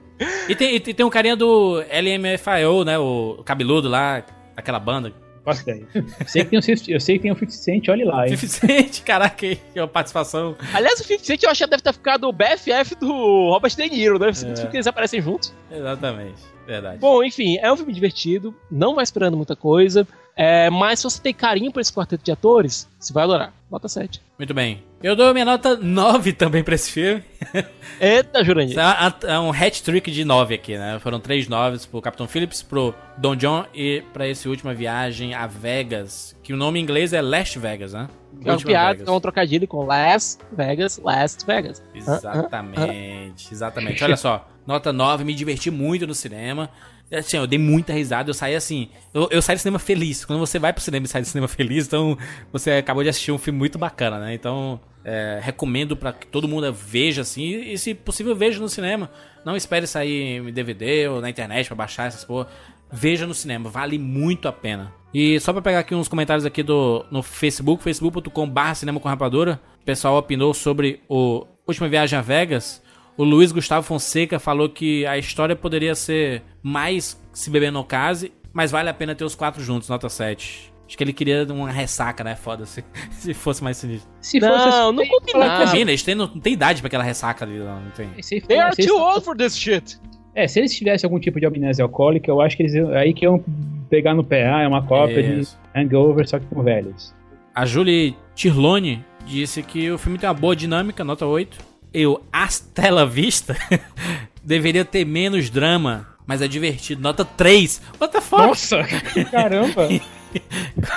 [0.47, 2.97] E tem, e tem um carinha do LMFAO, né?
[2.97, 4.23] O cabeludo lá,
[4.55, 5.11] aquela banda.
[5.43, 5.85] Faço ideia.
[6.25, 8.37] Sei que tem um, eu sei que tem um 50 Cent, olha lá, hein?
[8.37, 10.55] 50 Cent, caraca, que é uma participação.
[10.73, 13.11] Aliás, o 50 Cent eu acho que deve ter ficado o BFF do
[13.51, 14.29] Robert De Niro, né?
[14.29, 14.67] É.
[14.67, 15.53] Que eles aparecem juntos.
[15.69, 16.99] Exatamente, verdade.
[16.99, 21.21] Bom, enfim, é um filme divertido, não vai esperando muita coisa, é, mas se você
[21.21, 23.53] tem carinho por esse quarteto de atores, você vai adorar.
[23.69, 24.21] Nota 7.
[24.39, 24.81] Muito bem.
[25.03, 27.21] Eu dou minha nota 9 também pra esse filme.
[27.99, 28.79] Eita, Jurandir.
[28.79, 30.97] É é um hat-trick de 9 aqui, né?
[30.99, 35.45] Foram três noves pro Capitão Phillips, pro Don John e pra essa última viagem a
[35.45, 38.07] Vegas, que o nome em inglês é Last Vegas, né?
[38.39, 41.83] É uma Última piada, é um trocadilho com Las Vegas, Last Vegas.
[41.93, 44.01] Exatamente, exatamente.
[44.05, 46.69] Olha só, nota 9, me diverti muito no cinema.
[47.13, 48.89] Assim, eu dei muita risada, eu saí assim.
[49.13, 50.25] Eu, eu saí do cinema feliz.
[50.25, 52.17] Quando você vai pro cinema e sai do cinema feliz, então
[52.51, 54.33] você acabou de assistir um filme muito bacana, né?
[54.33, 57.43] Então, é, recomendo pra que todo mundo veja assim.
[57.43, 59.09] E, se possível, veja no cinema.
[59.45, 62.47] Não espere sair em DVD ou na internet pra baixar essas porra.
[62.91, 64.93] Veja no cinema, vale muito a pena.
[65.11, 69.59] E só pra pegar aqui uns comentários aqui do, no Facebook, facebook.com.br cinema com rapadura.
[69.81, 72.82] O pessoal opinou sobre o Última Viagem a Vegas.
[73.17, 78.31] O Luiz Gustavo Fonseca falou que a história poderia ser mais se beber no case,
[78.51, 80.73] mas vale a pena ter os quatro juntos, nota 7.
[80.87, 82.35] Acho que ele queria uma ressaca, né?
[82.35, 82.83] Foda-se.
[83.11, 84.09] Se fosse mais sinistro.
[84.19, 85.59] Se Não, fosse assim, não combinava.
[85.63, 88.09] que- Combina, eles têm, não, não tem idade pra aquela ressaca ali, não, não tem.
[88.21, 89.97] se They are too old for this shit.
[90.35, 93.13] É, se eles tivessem algum tipo de amnésia alcoólica, eu acho que eles iam- aí
[93.13, 93.43] que iam
[93.89, 94.47] pegar no pé.
[94.51, 95.57] Ah, é uma cópia Isso.
[95.73, 97.15] de Hangover, só que com velhos.
[97.55, 101.57] A Julie Tirlone disse que o filme tem uma boa dinâmica, nota 8.
[101.93, 103.55] Eu, Astela Vista,
[104.43, 107.81] deveria ter menos drama, mas é divertido, nota 3.
[108.01, 108.41] What the fuck?
[108.41, 108.83] Nossa,
[109.29, 109.87] caramba!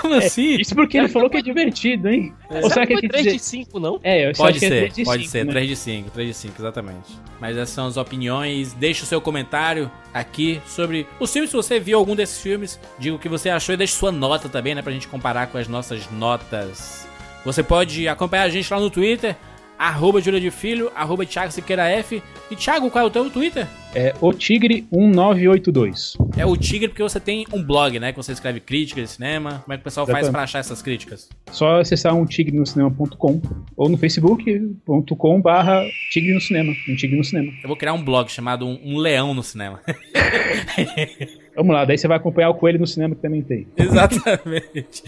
[0.01, 0.57] Como assim?
[0.57, 2.33] Isso porque ele falou que é divertido, hein?
[2.49, 3.65] Ou será que foi quis 3 de dizer...
[3.65, 4.01] 5, não?
[4.03, 5.53] É, eu Pode acho que é ser, 3 de pode 5, ser, né?
[5.53, 7.21] 3 de 5, 3 de 5, exatamente.
[7.39, 8.73] Mas essas são as opiniões.
[8.73, 11.51] Deixe o seu comentário aqui sobre os filmes.
[11.51, 14.49] Se você viu algum desses filmes, diga o que você achou e deixe sua nota
[14.49, 14.81] também, né?
[14.81, 17.07] Pra gente comparar com as nossas notas.
[17.45, 19.37] Você pode acompanhar a gente lá no Twitter,
[19.79, 22.23] arroba Júlia de Filho, arroba Thiago Siqueira F.
[22.51, 23.67] E Thiago, qual é o teu Twitter?
[23.95, 26.17] É o Tigre 1982.
[26.37, 28.13] É o Tigre, porque você tem um blog, né?
[28.13, 29.63] Que você escreve críticas de cinema.
[29.65, 30.33] Como é que o pessoal faz Exatamente.
[30.33, 31.29] pra achar essas críticas?
[31.51, 33.41] Só acessar um tigreноcinema.com
[33.77, 36.73] ou no facebook.com barra tigre no cinema.
[36.89, 37.53] Um tigre no cinema.
[37.63, 39.81] Eu vou criar um blog chamado Um, um Leão no Cinema.
[41.57, 43.67] Vamos lá, daí você vai acompanhar o Coelho no cinema que também tem.
[43.77, 45.03] Exatamente.